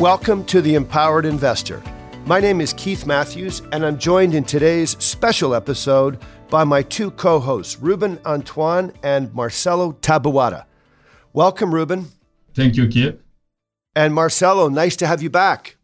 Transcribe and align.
Welcome 0.00 0.44
to 0.46 0.62
the 0.62 0.74
Empowered 0.74 1.26
Investor. 1.26 1.82
My 2.24 2.40
name 2.40 2.62
is 2.62 2.72
Keith 2.72 3.04
Matthews, 3.04 3.60
and 3.72 3.84
I'm 3.84 3.98
joined 3.98 4.34
in 4.34 4.44
today's 4.44 4.96
special 5.04 5.54
episode 5.54 6.18
by 6.48 6.64
my 6.64 6.80
two 6.80 7.10
co 7.10 7.38
hosts, 7.40 7.78
Ruben 7.78 8.18
Antoine 8.24 8.90
and 9.02 9.30
Marcelo 9.34 9.92
Tabuada. 9.92 10.64
Welcome, 11.34 11.74
Ruben. 11.74 12.06
Thank 12.54 12.76
you, 12.76 12.88
Keith. 12.88 13.20
And 13.94 14.14
Marcelo, 14.14 14.68
nice 14.68 14.96
to 14.96 15.06
have 15.06 15.22
you 15.22 15.28
back. 15.28 15.76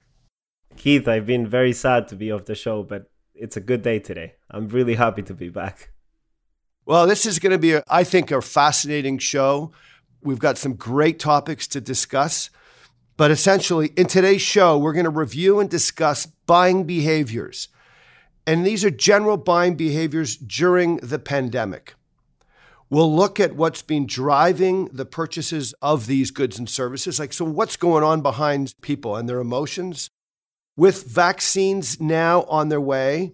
Keith, 0.78 1.06
I've 1.06 1.26
been 1.26 1.46
very 1.46 1.74
sad 1.74 2.08
to 2.08 2.16
be 2.16 2.32
off 2.32 2.46
the 2.46 2.54
show, 2.54 2.82
but 2.82 3.10
it's 3.34 3.58
a 3.58 3.60
good 3.60 3.82
day 3.82 3.98
today. 3.98 4.36
I'm 4.50 4.68
really 4.68 4.94
happy 4.94 5.20
to 5.20 5.34
be 5.34 5.50
back. 5.50 5.90
Well, 6.86 7.06
this 7.06 7.24
is 7.24 7.38
going 7.38 7.52
to 7.52 7.58
be, 7.58 7.72
a, 7.72 7.82
I 7.88 8.04
think, 8.04 8.30
a 8.30 8.42
fascinating 8.42 9.18
show. 9.18 9.72
We've 10.22 10.38
got 10.38 10.58
some 10.58 10.74
great 10.74 11.18
topics 11.18 11.66
to 11.68 11.80
discuss. 11.80 12.50
But 13.16 13.30
essentially, 13.30 13.92
in 13.96 14.06
today's 14.06 14.42
show, 14.42 14.76
we're 14.76 14.92
going 14.92 15.04
to 15.04 15.10
review 15.10 15.60
and 15.60 15.70
discuss 15.70 16.26
buying 16.26 16.84
behaviors. 16.84 17.68
And 18.46 18.66
these 18.66 18.84
are 18.84 18.90
general 18.90 19.38
buying 19.38 19.76
behaviors 19.76 20.36
during 20.36 20.98
the 20.98 21.18
pandemic. 21.18 21.94
We'll 22.90 23.14
look 23.14 23.40
at 23.40 23.56
what's 23.56 23.80
been 23.80 24.06
driving 24.06 24.86
the 24.86 25.06
purchases 25.06 25.72
of 25.80 26.06
these 26.06 26.30
goods 26.30 26.58
and 26.58 26.68
services. 26.68 27.18
Like, 27.18 27.32
so 27.32 27.46
what's 27.46 27.76
going 27.76 28.04
on 28.04 28.20
behind 28.20 28.74
people 28.82 29.16
and 29.16 29.26
their 29.26 29.40
emotions? 29.40 30.10
With 30.76 31.04
vaccines 31.04 31.98
now 31.98 32.42
on 32.42 32.68
their 32.68 32.80
way 32.80 33.32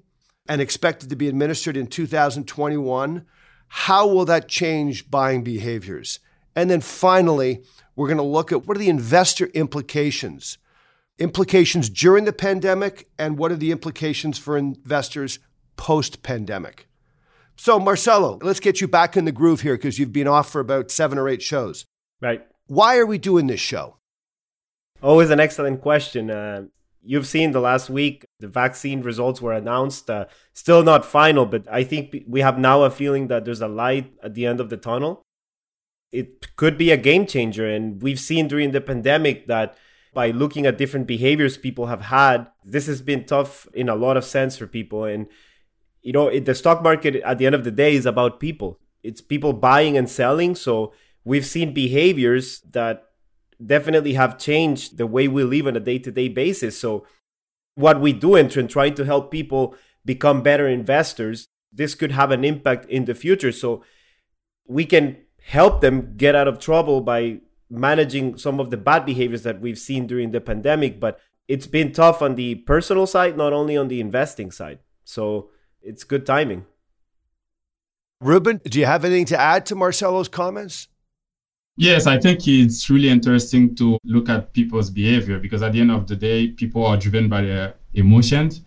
and 0.49 0.61
expected 0.61 1.11
to 1.11 1.17
be 1.17 1.27
administered 1.27 1.77
in 1.77 1.89
2021, 1.89 3.27
how 3.73 4.07
will 4.07 4.25
that 4.25 4.49
change 4.49 5.11
buying 5.11 5.45
behaviors? 5.45 6.19
And 6.57 6.69
then 6.69 6.81
finally, 6.81 7.63
we're 7.95 8.09
going 8.09 8.17
to 8.17 8.23
look 8.25 8.51
at 8.51 8.67
what 8.67 8.77
are 8.77 8.81
the 8.81 8.89
investor 8.89 9.47
implications? 9.55 10.59
Implications 11.21 11.89
during 11.89 12.25
the 12.25 12.33
pandemic, 12.33 13.09
and 13.17 13.39
what 13.39 13.53
are 13.53 13.57
the 13.57 13.71
implications 13.71 14.39
for 14.39 14.57
investors 14.57 15.39
post 15.77 16.25
pandemic? 16.25 16.89
So, 17.57 17.79
Marcelo, 17.79 18.39
let's 18.43 18.59
get 18.59 18.81
you 18.81 18.89
back 18.89 19.17
in 19.17 19.25
the 19.25 19.33
groove 19.33 19.61
here 19.61 19.77
because 19.77 19.99
you've 19.99 20.13
been 20.13 20.27
off 20.27 20.51
for 20.51 20.61
about 20.61 20.91
seven 20.91 21.17
or 21.17 21.29
eight 21.29 21.43
shows. 21.43 21.85
Right. 22.21 22.45
Why 22.67 22.97
are 22.97 23.07
we 23.07 23.19
doing 23.19 23.47
this 23.47 23.61
show? 23.61 23.99
Always 25.01 25.31
an 25.31 25.39
excellent 25.39 25.81
question. 25.81 26.31
Uh, 26.31 26.65
You've 27.03 27.27
seen 27.27 27.53
the 27.53 27.61
last 27.61 27.89
week, 27.89 28.27
the 28.41 28.49
vaccine 28.49 29.01
results 29.01 29.41
were 29.41 29.55
announced. 29.55 30.11
Uh, 30.11 30.27
still 30.53 30.83
not 30.83 31.05
final, 31.05 31.47
but 31.47 31.67
I 31.71 31.83
think 31.83 32.25
we 32.29 32.41
have 32.41 32.59
now 32.59 32.83
a 32.83 32.91
feeling 32.91 33.29
that 33.29 33.45
there's 33.45 33.63
a 33.63 33.69
light 33.69 34.13
at 34.23 34.35
the 34.35 34.47
end 34.47 34.61
of 34.61 34.69
the 34.69 34.77
tunnel. 34.77 35.23
It 36.13 36.57
could 36.57 36.77
be 36.77 36.91
a 36.91 36.97
game 36.97 37.27
changer. 37.27 37.67
And 37.67 38.03
we've 38.03 38.21
seen 38.21 38.49
during 38.49 38.73
the 38.73 38.81
pandemic 38.81 39.47
that 39.47 39.77
by 40.13 40.31
looking 40.31 40.67
at 40.67 40.77
different 40.77 41.07
behaviors 41.07 41.57
people 41.57 41.87
have 41.87 42.03
had, 42.03 42.49
this 42.65 42.87
has 42.87 43.01
been 43.01 43.25
tough 43.25 43.67
in 43.73 43.89
a 43.89 43.95
lot 43.95 44.17
of 44.17 44.25
sense 44.25 44.57
for 44.57 44.67
people. 44.67 45.05
And, 45.05 45.27
you 46.03 46.13
know, 46.13 46.29
it, 46.29 46.45
the 46.45 46.55
stock 46.55 46.83
market 46.83 47.17
at 47.17 47.39
the 47.39 47.47
end 47.47 47.55
of 47.55 47.65
the 47.65 47.71
day 47.71 47.95
is 47.95 48.07
about 48.07 48.41
people, 48.41 48.79
it's 49.03 49.21
people 49.21 49.53
buying 49.53 49.97
and 49.97 50.11
selling. 50.11 50.55
So 50.55 50.93
we've 51.25 51.47
seen 51.47 51.73
behaviors 51.73 52.61
that 52.73 53.10
definitely 53.65 54.15
have 54.15 54.39
changed 54.39 54.97
the 54.97 55.07
way 55.07 55.29
we 55.29 55.45
live 55.45 55.67
on 55.67 55.77
a 55.77 55.81
day-to-day 55.81 56.29
basis. 56.29 56.79
So 56.79 57.07
what 57.75 58.01
we 58.01 58.13
do 58.13 58.37
in 58.37 58.49
trying 58.49 58.95
to 58.95 59.05
help 59.05 59.31
people 59.31 59.75
become 60.05 60.43
better 60.43 60.67
investors 60.67 61.49
this 61.73 61.95
could 61.95 62.13
have 62.13 62.31
an 62.31 62.45
impact 62.45 62.87
in 62.87 63.05
the 63.05 63.15
future. 63.15 63.53
So 63.53 63.85
we 64.67 64.85
can 64.85 65.19
help 65.43 65.81
them 65.81 66.17
get 66.17 66.35
out 66.35 66.49
of 66.49 66.59
trouble 66.59 67.01
by 67.01 67.41
managing 67.69 68.37
some 68.37 68.61
of 68.61 68.71
the 68.71 68.77
bad 68.77 69.07
behaviors 69.07 69.43
that 69.43 69.61
we've 69.61 69.79
seen 69.79 70.07
during 70.07 70.33
the 70.33 70.41
pandemic 70.41 70.99
but 70.99 71.21
it's 71.47 71.69
been 71.69 71.93
tough 71.93 72.21
on 72.21 72.35
the 72.35 72.57
personal 72.57 73.07
side 73.07 73.37
not 73.37 73.53
only 73.53 73.77
on 73.77 73.89
the 73.89 74.01
investing 74.01 74.51
side. 74.51 74.81
So 75.05 75.51
it's 75.81 76.05
good 76.05 76.27
timing. 76.27 76.67
Ruben 78.21 78.61
do 78.65 78.79
you 78.79 78.87
have 78.87 79.05
anything 79.05 79.27
to 79.27 79.41
add 79.41 79.67
to 79.67 79.75
marcelo's 79.75 80.29
comments 80.29 80.89
Yes, 81.81 82.07
I 82.07 82.19
think 82.19 82.47
it's 82.47 82.91
really 82.91 83.09
interesting 83.09 83.75
to 83.77 83.97
look 84.05 84.29
at 84.29 84.53
people's 84.53 84.91
behavior 84.91 85.39
because 85.39 85.63
at 85.63 85.73
the 85.73 85.81
end 85.81 85.91
of 85.91 86.07
the 86.07 86.15
day, 86.15 86.49
people 86.49 86.85
are 86.85 86.99
driven 86.99 87.27
by 87.27 87.41
their 87.41 87.75
emotions. 87.95 88.61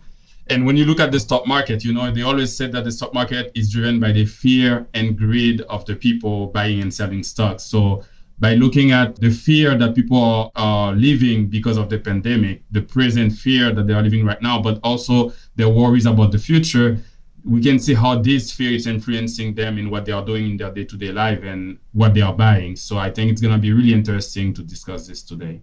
And 0.48 0.66
when 0.66 0.76
you 0.76 0.84
look 0.84 0.98
at 0.98 1.12
the 1.12 1.20
stock 1.20 1.46
market, 1.46 1.84
you 1.84 1.92
know, 1.92 2.10
they 2.10 2.22
always 2.22 2.56
said 2.56 2.72
that 2.72 2.82
the 2.82 2.90
stock 2.90 3.14
market 3.14 3.52
is 3.54 3.70
driven 3.70 4.00
by 4.00 4.10
the 4.10 4.26
fear 4.26 4.88
and 4.94 5.16
greed 5.16 5.60
of 5.60 5.84
the 5.84 5.94
people 5.94 6.48
buying 6.48 6.82
and 6.82 6.92
selling 6.92 7.22
stocks. 7.22 7.62
So 7.62 8.02
by 8.40 8.54
looking 8.54 8.90
at 8.90 9.14
the 9.20 9.30
fear 9.30 9.78
that 9.78 9.94
people 9.94 10.20
are, 10.20 10.50
are 10.56 10.92
living 10.92 11.46
because 11.46 11.76
of 11.76 11.88
the 11.90 12.00
pandemic, 12.00 12.64
the 12.72 12.82
present 12.82 13.32
fear 13.32 13.72
that 13.72 13.86
they 13.86 13.92
are 13.92 14.02
living 14.02 14.26
right 14.26 14.42
now, 14.42 14.60
but 14.60 14.80
also 14.82 15.32
their 15.54 15.68
worries 15.68 16.06
about 16.06 16.32
the 16.32 16.38
future, 16.38 16.98
we 17.44 17.60
can 17.60 17.78
see 17.78 17.94
how 17.94 18.18
this 18.18 18.50
fear 18.50 18.72
is 18.72 18.86
influencing 18.86 19.54
them 19.54 19.76
in 19.76 19.90
what 19.90 20.06
they 20.06 20.12
are 20.12 20.24
doing 20.24 20.52
in 20.52 20.56
their 20.56 20.72
day-to-day 20.72 21.12
life 21.12 21.42
and 21.42 21.78
what 21.92 22.14
they 22.14 22.22
are 22.22 22.32
buying. 22.32 22.74
So 22.74 22.96
I 22.96 23.10
think 23.10 23.30
it's 23.30 23.40
going 23.40 23.52
to 23.52 23.60
be 23.60 23.72
really 23.72 23.92
interesting 23.92 24.54
to 24.54 24.62
discuss 24.62 25.06
this 25.06 25.22
today. 25.22 25.60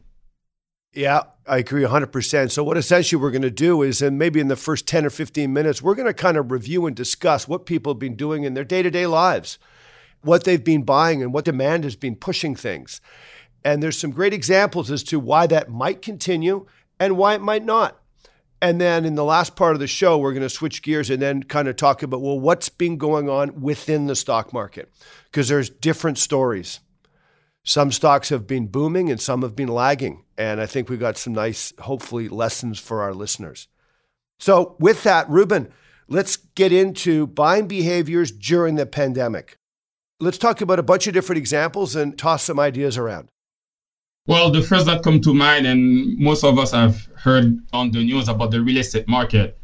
Yeah, 0.94 1.22
I 1.48 1.60
agree 1.60 1.84
100%. 1.84 2.52
So, 2.52 2.64
what 2.66 2.78
essentially 2.78 3.22
we're 3.22 3.32
going 3.32 3.44
to 3.44 3.50
do 3.50 3.82
is, 3.82 4.02
and 4.02 4.20
maybe 4.20 4.42
in 4.42 4.50
the 4.50 4.58
first 4.58 4.88
10 4.88 5.06
or 5.06 5.10
15 5.10 5.52
minutes, 5.52 5.82
we're 5.82 5.96
going 5.96 6.08
to 6.08 6.14
kind 6.14 6.36
of 6.36 6.52
review 6.52 6.86
and 6.86 6.94
discuss 6.94 7.48
what 7.48 7.66
people 7.66 7.94
have 7.94 8.00
been 8.00 8.18
doing 8.18 8.44
in 8.44 8.56
their 8.56 8.66
day 8.66 8.82
to 8.82 8.92
day 8.92 9.08
lives, 9.08 9.58
what 10.22 10.44
they've 10.44 10.64
been 10.64 10.84
buying, 10.84 11.24
and 11.24 11.34
what 11.34 11.46
demand 11.46 11.86
has 11.86 11.96
been 11.96 12.18
pushing 12.18 12.56
things. 12.56 13.00
And 13.64 13.82
there's 13.82 13.98
some 13.98 14.12
great 14.12 14.34
examples 14.34 14.92
as 14.92 15.02
to 15.04 15.20
why 15.20 15.48
that 15.48 15.70
might 15.70 16.02
continue 16.02 16.66
and 17.00 17.16
why 17.16 17.36
it 17.36 17.42
might 17.42 17.64
not. 17.64 18.01
And 18.62 18.80
then 18.80 19.06
in 19.06 19.16
the 19.16 19.24
last 19.24 19.56
part 19.56 19.74
of 19.74 19.80
the 19.80 19.88
show, 19.88 20.20
we're 20.20 20.34
going 20.34 20.44
to 20.44 20.50
switch 20.50 20.84
gears 20.84 21.10
and 21.10 21.22
then 21.22 21.42
kind 21.44 21.68
of 21.68 21.76
talk 21.76 22.04
about, 22.04 22.22
well, 22.22 22.40
what's 22.40 22.70
been 22.70 22.98
going 22.98 23.28
on 23.28 23.60
within 23.60 24.06
the 24.06 24.16
stock 24.16 24.54
market? 24.54 24.92
Because 25.26 25.48
there's 25.48 25.70
different 25.70 26.20
stories. 26.20 26.80
Some 27.64 27.92
stocks 27.92 28.30
have 28.30 28.46
been 28.46 28.68
booming 28.68 29.10
and 29.10 29.20
some 29.20 29.42
have 29.42 29.56
been 29.56 29.68
lagging. 29.68 30.26
And 30.38 30.62
I 30.62 30.68
think 30.68 30.90
we 30.90 30.98
got 30.98 31.18
some 31.18 31.34
nice, 31.34 31.74
hopefully, 31.80 32.30
lessons 32.30 32.80
for 32.80 33.02
our 33.02 33.14
listeners. 33.14 33.68
So, 34.40 34.76
with 34.80 35.04
that, 35.04 35.30
Ruben, 35.30 35.72
let's 36.08 36.36
get 36.36 36.72
into 36.72 37.28
buying 37.28 37.68
behaviors 37.68 38.32
during 38.32 38.76
the 38.76 38.86
pandemic. 38.86 39.58
Let's 40.20 40.38
talk 40.38 40.62
about 40.62 40.80
a 40.80 40.84
bunch 40.84 41.08
of 41.08 41.14
different 41.14 41.38
examples 41.38 41.96
and 41.96 42.18
toss 42.18 42.44
some 42.44 42.60
ideas 42.60 42.98
around. 42.98 43.30
Well, 44.28 44.52
the 44.52 44.62
first 44.62 44.86
that 44.86 45.02
come 45.02 45.20
to 45.22 45.34
mind, 45.34 45.66
and 45.66 46.16
most 46.20 46.44
of 46.44 46.60
us 46.60 46.74
have 46.74 47.08
heard 47.16 47.58
on 47.74 47.90
the 47.90 48.04
news 48.04 48.30
about 48.30 48.52
the 48.52 48.62
real 48.62 48.78
estate 48.78 49.08
market. 49.08 49.58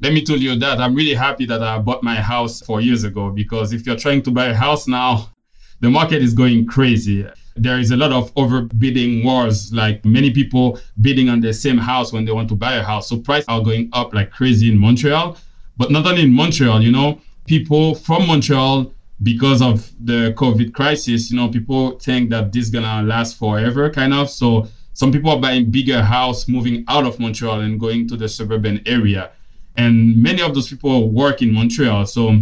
Let 0.00 0.12
me 0.12 0.24
tell 0.24 0.36
you 0.36 0.56
that 0.56 0.80
I'm 0.80 0.94
really 0.94 1.14
happy 1.14 1.46
that 1.46 1.64
I 1.64 1.80
bought 1.80 2.04
my 2.04 2.14
house 2.14 2.60
four 2.60 2.80
years 2.80 3.02
ago 3.02 3.30
because 3.30 3.72
if 3.72 3.84
you're 3.84 3.96
trying 3.96 4.22
to 4.22 4.30
buy 4.30 4.46
a 4.46 4.54
house 4.54 4.86
now, 4.86 5.30
the 5.80 5.90
market 5.90 6.22
is 6.22 6.32
going 6.32 6.64
crazy. 6.66 7.26
There 7.56 7.80
is 7.80 7.90
a 7.90 7.96
lot 7.96 8.12
of 8.12 8.32
overbidding 8.36 9.24
wars, 9.24 9.72
like 9.72 10.04
many 10.04 10.30
people 10.30 10.78
bidding 11.00 11.28
on 11.28 11.40
the 11.40 11.52
same 11.52 11.78
house 11.78 12.12
when 12.12 12.24
they 12.24 12.30
want 12.30 12.48
to 12.50 12.54
buy 12.54 12.74
a 12.74 12.84
house. 12.84 13.08
So 13.08 13.18
prices 13.18 13.48
are 13.48 13.62
going 13.62 13.90
up 13.92 14.14
like 14.14 14.30
crazy 14.30 14.70
in 14.70 14.78
Montreal. 14.78 15.36
But 15.76 15.90
not 15.90 16.06
only 16.06 16.22
in 16.22 16.32
Montreal, 16.32 16.82
you 16.82 16.92
know, 16.92 17.20
people 17.46 17.96
from 17.96 18.28
Montreal 18.28 18.92
because 19.24 19.62
of 19.62 19.90
the 20.04 20.32
COVID 20.36 20.72
crisis, 20.74 21.30
you 21.30 21.36
know, 21.36 21.48
people 21.48 21.98
think 21.98 22.30
that 22.30 22.52
this 22.52 22.66
is 22.66 22.70
gonna 22.70 23.02
last 23.02 23.38
forever, 23.38 23.90
kind 23.90 24.14
of. 24.14 24.30
So 24.30 24.68
some 24.92 25.10
people 25.10 25.30
are 25.30 25.40
buying 25.40 25.70
bigger 25.70 26.02
house, 26.02 26.46
moving 26.46 26.84
out 26.88 27.04
of 27.04 27.18
Montreal 27.18 27.62
and 27.62 27.80
going 27.80 28.06
to 28.08 28.16
the 28.16 28.28
suburban 28.28 28.80
area, 28.86 29.30
and 29.76 30.16
many 30.22 30.42
of 30.42 30.54
those 30.54 30.68
people 30.68 31.10
work 31.10 31.42
in 31.42 31.52
Montreal. 31.52 32.06
So 32.06 32.38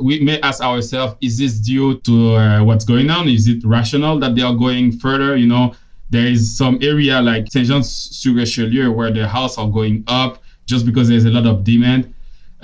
we 0.00 0.20
may 0.20 0.40
ask 0.40 0.62
ourselves: 0.62 1.16
Is 1.20 1.38
this 1.38 1.60
due 1.60 1.98
to 2.00 2.36
uh, 2.36 2.64
what's 2.64 2.84
going 2.84 3.10
on? 3.10 3.28
Is 3.28 3.46
it 3.46 3.62
rational 3.64 4.18
that 4.20 4.34
they 4.34 4.42
are 4.42 4.54
going 4.54 4.98
further? 4.98 5.36
You 5.36 5.46
know, 5.46 5.74
there 6.10 6.26
is 6.26 6.56
some 6.56 6.78
area 6.80 7.20
like 7.20 7.52
Saint 7.52 7.66
Jean 7.66 7.82
sur 7.82 8.32
Richelieu 8.32 8.90
where 8.90 9.12
the 9.12 9.28
house 9.28 9.58
are 9.58 9.68
going 9.68 10.04
up 10.06 10.42
just 10.66 10.86
because 10.86 11.08
there's 11.08 11.26
a 11.26 11.30
lot 11.30 11.46
of 11.46 11.64
demand 11.64 12.13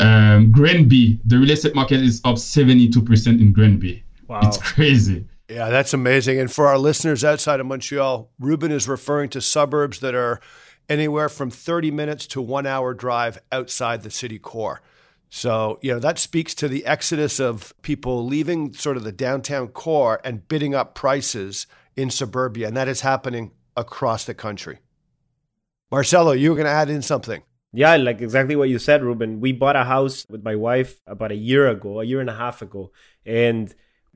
um, 0.01 0.51
Granby, 0.53 1.21
the 1.25 1.39
real 1.39 1.51
estate 1.51 1.75
market 1.75 2.01
is 2.01 2.21
up 2.25 2.37
72% 2.37 3.27
in 3.27 3.53
Granby. 3.53 4.03
Wow. 4.29 4.41
It's 4.45 4.59
crazy. 4.59 5.27
Yeah, 5.49 5.69
that's 5.69 5.93
amazing. 5.93 6.39
And 6.39 6.51
for 6.51 6.69
our 6.69 6.79
listeners 6.79 7.25
outside 7.25 7.59
of 7.61 7.67
Montreal, 7.67 8.31
Ruben 8.39 8.71
is 8.71 8.87
referring 8.87 9.31
to 9.31 9.41
suburbs 9.41 9.99
that 10.01 10.15
are 10.15 10.41
anywhere 10.89 11.29
from 11.29 11.51
30 11.51 11.91
minutes 11.91 12.27
to 12.29 12.41
one 12.41 12.67
hour 12.67 12.95
drive 12.95 13.39
outside 13.51 14.03
the 14.03 14.11
city 14.11 14.39
core. 14.39 14.81
So, 15.29 15.79
you 15.83 15.93
know, 15.93 16.01
that 16.01 16.19
speaks 16.19 16.55
to 16.57 16.69
the 16.69 16.85
exodus 16.85 17.39
of 17.39 17.73
people 17.83 18.27
leaving 18.27 18.75
sort 18.75 18.97
of 18.97 19.05
the 19.05 19.13
downtown 19.13 19.69
core 19.69 20.21
and 20.25 20.47
bidding 20.47 20.75
up 20.75 20.95
prices 20.95 21.67
in 21.97 22.11
suburbia. 22.11 22.69
And 22.69 22.77
that 22.77 22.89
is 22.89 23.03
happening 23.03 23.53
across 23.77 24.25
the 24.25 24.35
country. 24.35 24.79
Marcelo, 25.91 26.33
you 26.33 26.51
were 26.51 26.57
going 26.57 26.67
to 26.67 26.73
add 26.73 26.91
in 26.91 27.03
something. 27.03 27.43
Yeah, 27.73 27.97
like 27.97 28.21
exactly 28.21 28.57
what 28.57 28.69
you 28.69 28.79
said, 28.79 29.03
Ruben. 29.03 29.41
We 29.41 29.53
bought 29.53 29.77
a 29.77 29.85
house 29.85 30.27
with 30.29 30.43
my 30.43 30.57
wife 30.57 31.01
about 31.07 31.31
a 31.31 31.37
year 31.37 31.69
ago, 31.69 32.01
a 32.01 32.05
year 32.05 32.21
and 32.21 32.31
a 32.31 32.35
half 32.35 32.63
ago. 32.63 32.91
And 33.25 33.73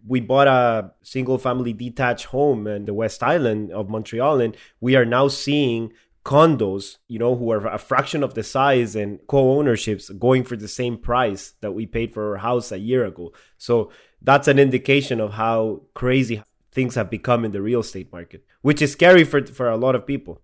we 0.06 0.20
bought 0.20 0.48
a 0.48 0.92
single 1.02 1.38
family 1.38 1.72
detached 1.72 2.26
home 2.26 2.66
in 2.66 2.84
the 2.84 2.94
West 2.94 3.22
Island 3.22 3.70
of 3.70 3.88
Montreal. 3.88 4.40
And 4.40 4.56
we 4.80 4.96
are 4.96 5.04
now 5.04 5.28
seeing 5.28 5.92
condos, 6.24 6.98
you 7.06 7.18
know, 7.18 7.36
who 7.36 7.50
are 7.52 7.66
a 7.66 7.78
fraction 7.78 8.22
of 8.22 8.34
the 8.34 8.42
size 8.42 8.96
and 8.96 9.20
co-ownerships 9.28 10.10
going 10.18 10.42
for 10.42 10.56
the 10.56 10.68
same 10.68 10.96
price 10.96 11.54
that 11.60 11.72
we 11.72 11.86
paid 11.86 12.12
for 12.12 12.32
our 12.32 12.38
house 12.38 12.72
a 12.72 12.78
year 12.78 13.04
ago. 13.04 13.32
So 13.56 13.92
that's 14.20 14.48
an 14.48 14.58
indication 14.58 15.20
of 15.20 15.34
how 15.34 15.82
crazy 15.94 16.42
things 16.72 16.96
have 16.96 17.10
become 17.10 17.44
in 17.44 17.52
the 17.52 17.62
real 17.62 17.80
estate 17.80 18.10
market, 18.10 18.44
which 18.62 18.82
is 18.82 18.90
scary 18.90 19.22
for 19.22 19.46
for 19.46 19.68
a 19.68 19.76
lot 19.76 19.94
of 19.94 20.06
people. 20.06 20.40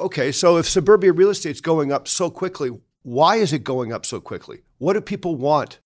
Okay, 0.00 0.30
so 0.30 0.58
if 0.58 0.68
suburbia 0.68 1.12
real 1.12 1.30
estate's 1.30 1.60
going 1.60 1.90
up 1.90 2.06
so 2.06 2.30
quickly, 2.30 2.70
why 3.02 3.36
is 3.36 3.52
it 3.52 3.64
going 3.64 3.92
up 3.92 4.06
so 4.06 4.20
quickly? 4.20 4.60
What 4.78 4.92
do 4.92 5.00
people 5.00 5.34
want? 5.34 5.80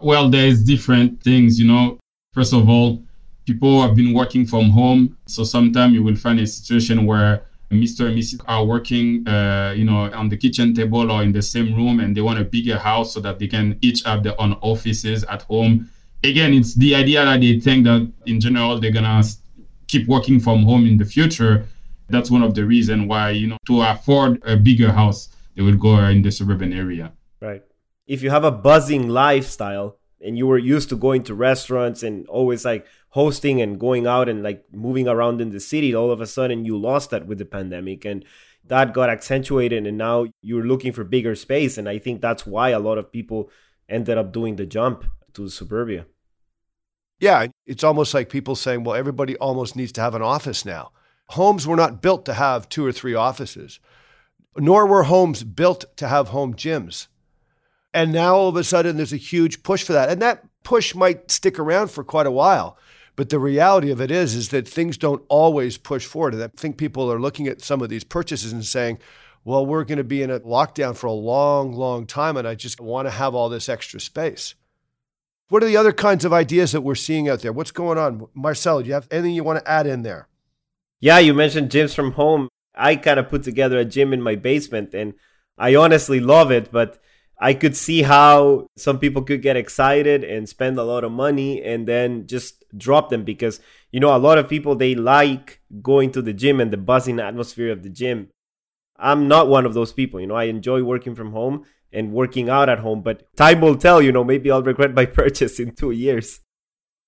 Well, 0.00 0.30
there's 0.30 0.62
different 0.62 1.20
things, 1.20 1.58
you 1.58 1.66
know. 1.66 1.98
First 2.34 2.52
of 2.52 2.68
all, 2.68 3.02
people 3.46 3.82
have 3.82 3.96
been 3.96 4.14
working 4.14 4.46
from 4.46 4.70
home, 4.70 5.16
so 5.26 5.42
sometimes 5.42 5.92
you 5.92 6.04
will 6.04 6.14
find 6.14 6.38
a 6.38 6.46
situation 6.46 7.04
where 7.04 7.42
Mr. 7.72 8.06
and 8.06 8.16
Mrs. 8.16 8.42
are 8.46 8.64
working, 8.64 9.26
uh, 9.26 9.74
you 9.76 9.84
know, 9.84 10.08
on 10.12 10.28
the 10.28 10.36
kitchen 10.36 10.72
table 10.72 11.10
or 11.10 11.24
in 11.24 11.32
the 11.32 11.42
same 11.42 11.74
room, 11.74 11.98
and 11.98 12.16
they 12.16 12.20
want 12.20 12.38
a 12.38 12.44
bigger 12.44 12.78
house 12.78 13.12
so 13.12 13.18
that 13.20 13.40
they 13.40 13.48
can 13.48 13.76
each 13.80 14.04
have 14.04 14.22
their 14.22 14.40
own 14.40 14.52
offices 14.60 15.24
at 15.24 15.42
home. 15.42 15.90
Again, 16.22 16.54
it's 16.54 16.74
the 16.74 16.94
idea 16.94 17.24
that 17.24 17.40
they 17.40 17.58
think 17.58 17.86
that 17.86 18.08
in 18.26 18.38
general 18.38 18.78
they're 18.78 18.92
gonna 18.92 19.24
keep 19.88 20.06
working 20.06 20.38
from 20.38 20.62
home 20.62 20.86
in 20.86 20.96
the 20.96 21.04
future 21.04 21.66
that's 22.10 22.30
one 22.30 22.42
of 22.42 22.54
the 22.54 22.64
reasons 22.64 23.06
why, 23.08 23.30
you 23.30 23.46
know, 23.48 23.56
to 23.66 23.82
afford 23.82 24.42
a 24.44 24.56
bigger 24.56 24.92
house, 24.92 25.28
they 25.54 25.62
would 25.62 25.80
go 25.80 25.98
in 26.04 26.22
the 26.22 26.30
suburban 26.30 26.72
area. 26.72 27.12
Right. 27.40 27.62
If 28.06 28.22
you 28.22 28.30
have 28.30 28.44
a 28.44 28.50
buzzing 28.50 29.08
lifestyle 29.08 29.98
and 30.20 30.36
you 30.36 30.46
were 30.46 30.58
used 30.58 30.88
to 30.90 30.96
going 30.96 31.22
to 31.24 31.34
restaurants 31.34 32.02
and 32.02 32.26
always 32.28 32.64
like 32.64 32.86
hosting 33.10 33.60
and 33.60 33.78
going 33.80 34.06
out 34.06 34.28
and 34.28 34.42
like 34.42 34.64
moving 34.72 35.08
around 35.08 35.40
in 35.40 35.50
the 35.50 35.60
city, 35.60 35.94
all 35.94 36.10
of 36.10 36.20
a 36.20 36.26
sudden 36.26 36.64
you 36.64 36.76
lost 36.76 37.10
that 37.10 37.26
with 37.26 37.38
the 37.38 37.44
pandemic 37.44 38.04
and 38.04 38.24
that 38.64 38.92
got 38.92 39.10
accentuated 39.10 39.86
and 39.86 39.96
now 39.96 40.26
you're 40.42 40.64
looking 40.64 40.92
for 40.92 41.04
bigger 41.04 41.34
space. 41.34 41.78
And 41.78 41.88
I 41.88 41.98
think 41.98 42.20
that's 42.20 42.46
why 42.46 42.70
a 42.70 42.78
lot 42.78 42.98
of 42.98 43.12
people 43.12 43.50
ended 43.88 44.18
up 44.18 44.32
doing 44.32 44.56
the 44.56 44.66
jump 44.66 45.04
to 45.34 45.44
the 45.44 45.50
suburbia. 45.50 46.06
Yeah, 47.20 47.46
it's 47.66 47.84
almost 47.84 48.14
like 48.14 48.30
people 48.30 48.56
saying, 48.56 48.84
well, 48.84 48.96
everybody 48.96 49.36
almost 49.36 49.76
needs 49.76 49.92
to 49.92 50.00
have 50.00 50.14
an 50.14 50.22
office 50.22 50.64
now. 50.64 50.92
Homes 51.30 51.66
were 51.66 51.76
not 51.76 52.02
built 52.02 52.24
to 52.26 52.34
have 52.34 52.68
two 52.68 52.84
or 52.84 52.92
three 52.92 53.14
offices, 53.14 53.78
nor 54.56 54.86
were 54.86 55.04
homes 55.04 55.44
built 55.44 55.84
to 55.96 56.08
have 56.08 56.28
home 56.28 56.54
gyms. 56.54 57.06
And 57.94 58.12
now 58.12 58.34
all 58.34 58.48
of 58.48 58.56
a 58.56 58.64
sudden 58.64 58.96
there's 58.96 59.12
a 59.12 59.16
huge 59.16 59.62
push 59.62 59.82
for 59.84 59.92
that. 59.92 60.08
And 60.08 60.20
that 60.22 60.44
push 60.64 60.94
might 60.94 61.30
stick 61.30 61.58
around 61.58 61.90
for 61.90 62.04
quite 62.04 62.26
a 62.26 62.32
while. 62.32 62.76
But 63.16 63.28
the 63.28 63.38
reality 63.38 63.90
of 63.90 64.00
it 64.00 64.10
is, 64.10 64.34
is 64.34 64.48
that 64.48 64.66
things 64.66 64.96
don't 64.96 65.22
always 65.28 65.76
push 65.76 66.06
forward. 66.06 66.34
And 66.34 66.42
I 66.42 66.48
think 66.48 66.76
people 66.76 67.12
are 67.12 67.20
looking 67.20 67.48
at 67.48 67.60
some 67.60 67.82
of 67.82 67.88
these 67.88 68.04
purchases 68.04 68.52
and 68.52 68.64
saying, 68.64 68.98
well, 69.44 69.64
we're 69.64 69.84
going 69.84 69.98
to 69.98 70.04
be 70.04 70.22
in 70.22 70.30
a 70.30 70.40
lockdown 70.40 70.96
for 70.96 71.06
a 71.06 71.12
long, 71.12 71.72
long 71.72 72.06
time, 72.06 72.36
and 72.36 72.46
I 72.46 72.54
just 72.54 72.80
want 72.80 73.06
to 73.06 73.10
have 73.10 73.34
all 73.34 73.48
this 73.48 73.68
extra 73.68 74.00
space. 74.00 74.54
What 75.48 75.62
are 75.62 75.66
the 75.66 75.76
other 75.76 75.92
kinds 75.92 76.24
of 76.24 76.32
ideas 76.32 76.72
that 76.72 76.82
we're 76.82 76.94
seeing 76.94 77.28
out 77.28 77.40
there? 77.40 77.52
What's 77.52 77.72
going 77.72 77.98
on? 77.98 78.26
Marcel, 78.34 78.82
do 78.82 78.88
you 78.88 78.94
have 78.94 79.08
anything 79.10 79.34
you 79.34 79.44
want 79.44 79.58
to 79.58 79.70
add 79.70 79.86
in 79.86 80.02
there? 80.02 80.28
Yeah, 81.00 81.18
you 81.18 81.34
mentioned 81.34 81.70
gyms 81.70 81.94
from 81.94 82.12
home. 82.12 82.48
I 82.74 82.96
kind 82.96 83.18
of 83.18 83.28
put 83.28 83.42
together 83.42 83.78
a 83.78 83.84
gym 83.84 84.12
in 84.12 84.22
my 84.22 84.36
basement 84.36 84.94
and 84.94 85.14
I 85.58 85.74
honestly 85.74 86.20
love 86.20 86.50
it, 86.50 86.70
but 86.70 86.98
I 87.40 87.54
could 87.54 87.76
see 87.76 88.02
how 88.02 88.66
some 88.76 88.98
people 88.98 89.22
could 89.22 89.42
get 89.42 89.56
excited 89.56 90.24
and 90.24 90.48
spend 90.48 90.78
a 90.78 90.84
lot 90.84 91.04
of 91.04 91.12
money 91.12 91.62
and 91.62 91.88
then 91.88 92.26
just 92.26 92.64
drop 92.76 93.08
them 93.08 93.24
because 93.24 93.60
you 93.90 93.98
know 93.98 94.14
a 94.14 94.18
lot 94.18 94.38
of 94.38 94.48
people 94.48 94.76
they 94.76 94.94
like 94.94 95.60
going 95.82 96.12
to 96.12 96.22
the 96.22 96.34
gym 96.34 96.60
and 96.60 96.70
the 96.70 96.76
buzzing 96.76 97.18
atmosphere 97.18 97.72
of 97.72 97.82
the 97.82 97.88
gym. 97.88 98.28
I'm 98.98 99.26
not 99.28 99.48
one 99.48 99.64
of 99.64 99.72
those 99.72 99.94
people, 99.94 100.20
you 100.20 100.26
know. 100.26 100.34
I 100.34 100.44
enjoy 100.44 100.82
working 100.82 101.14
from 101.14 101.32
home 101.32 101.64
and 101.90 102.12
working 102.12 102.50
out 102.50 102.68
at 102.68 102.80
home, 102.80 103.00
but 103.00 103.24
time 103.34 103.62
will 103.62 103.76
tell, 103.76 104.02
you 104.02 104.12
know, 104.12 104.22
maybe 104.22 104.50
I'll 104.50 104.62
regret 104.62 104.92
my 104.92 105.06
purchase 105.20 105.58
in 105.58 105.74
2 105.74 105.90
years. 105.92 106.40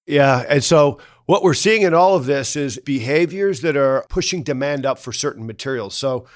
Yeah, 0.06 0.44
and 0.48 0.64
so 0.64 0.98
what 1.26 1.42
we're 1.42 1.54
seeing 1.54 1.82
in 1.82 1.94
all 1.94 2.16
of 2.16 2.26
this 2.26 2.56
is 2.56 2.78
behaviors 2.78 3.60
that 3.60 3.76
are 3.76 4.04
pushing 4.08 4.42
demand 4.42 4.84
up 4.84 4.98
for 4.98 5.12
certain 5.12 5.46
materials. 5.46 5.94
So 5.94 6.26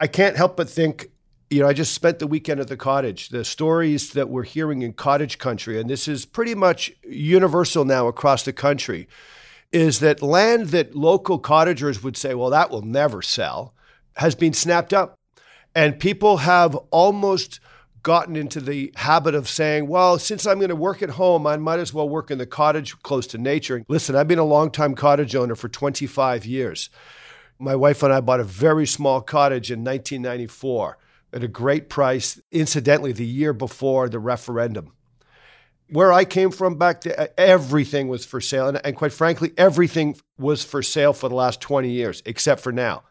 I 0.00 0.06
can't 0.06 0.36
help 0.36 0.56
but 0.56 0.68
think, 0.68 1.10
you 1.50 1.60
know, 1.60 1.68
I 1.68 1.72
just 1.72 1.94
spent 1.94 2.18
the 2.18 2.26
weekend 2.26 2.60
at 2.60 2.68
the 2.68 2.76
cottage. 2.76 3.30
The 3.30 3.44
stories 3.44 4.12
that 4.12 4.28
we're 4.28 4.42
hearing 4.42 4.82
in 4.82 4.92
cottage 4.92 5.38
country, 5.38 5.80
and 5.80 5.88
this 5.88 6.06
is 6.06 6.26
pretty 6.26 6.54
much 6.54 6.92
universal 7.02 7.84
now 7.84 8.06
across 8.06 8.42
the 8.42 8.52
country, 8.52 9.08
is 9.72 10.00
that 10.00 10.22
land 10.22 10.68
that 10.68 10.94
local 10.94 11.38
cottagers 11.38 12.02
would 12.02 12.16
say, 12.16 12.34
well, 12.34 12.50
that 12.50 12.70
will 12.70 12.82
never 12.82 13.22
sell, 13.22 13.74
has 14.16 14.34
been 14.34 14.52
snapped 14.52 14.92
up. 14.92 15.14
And 15.74 16.00
people 16.00 16.38
have 16.38 16.74
almost 16.90 17.60
gotten 18.08 18.36
into 18.36 18.58
the 18.58 18.90
habit 18.96 19.34
of 19.34 19.46
saying, 19.46 19.86
well, 19.86 20.18
since 20.18 20.46
I'm 20.46 20.56
going 20.56 20.70
to 20.70 20.74
work 20.74 21.02
at 21.02 21.10
home, 21.10 21.46
I 21.46 21.58
might 21.58 21.78
as 21.78 21.92
well 21.92 22.08
work 22.08 22.30
in 22.30 22.38
the 22.38 22.46
cottage 22.46 22.98
close 23.02 23.26
to 23.26 23.36
nature. 23.36 23.84
Listen, 23.86 24.16
I've 24.16 24.26
been 24.26 24.38
a 24.38 24.44
long-time 24.44 24.94
cottage 24.94 25.36
owner 25.36 25.54
for 25.54 25.68
25 25.68 26.46
years. 26.46 26.88
My 27.58 27.76
wife 27.76 28.02
and 28.02 28.10
I 28.10 28.22
bought 28.22 28.40
a 28.40 28.44
very 28.44 28.86
small 28.86 29.20
cottage 29.20 29.70
in 29.70 29.80
1994 29.80 30.96
at 31.34 31.44
a 31.44 31.48
great 31.48 31.90
price, 31.90 32.40
incidentally, 32.50 33.12
the 33.12 33.26
year 33.26 33.52
before 33.52 34.08
the 34.08 34.18
referendum. 34.18 34.92
Where 35.90 36.10
I 36.10 36.24
came 36.24 36.50
from 36.50 36.78
back 36.78 37.02
then, 37.02 37.28
everything 37.36 38.08
was 38.08 38.24
for 38.24 38.40
sale. 38.40 38.68
And, 38.68 38.80
and 38.86 38.96
quite 38.96 39.12
frankly, 39.12 39.52
everything 39.58 40.16
was 40.38 40.64
for 40.64 40.82
sale 40.82 41.12
for 41.12 41.28
the 41.28 41.34
last 41.34 41.60
20 41.60 41.90
years, 41.90 42.22
except 42.24 42.62
for 42.62 42.72
now. 42.72 43.02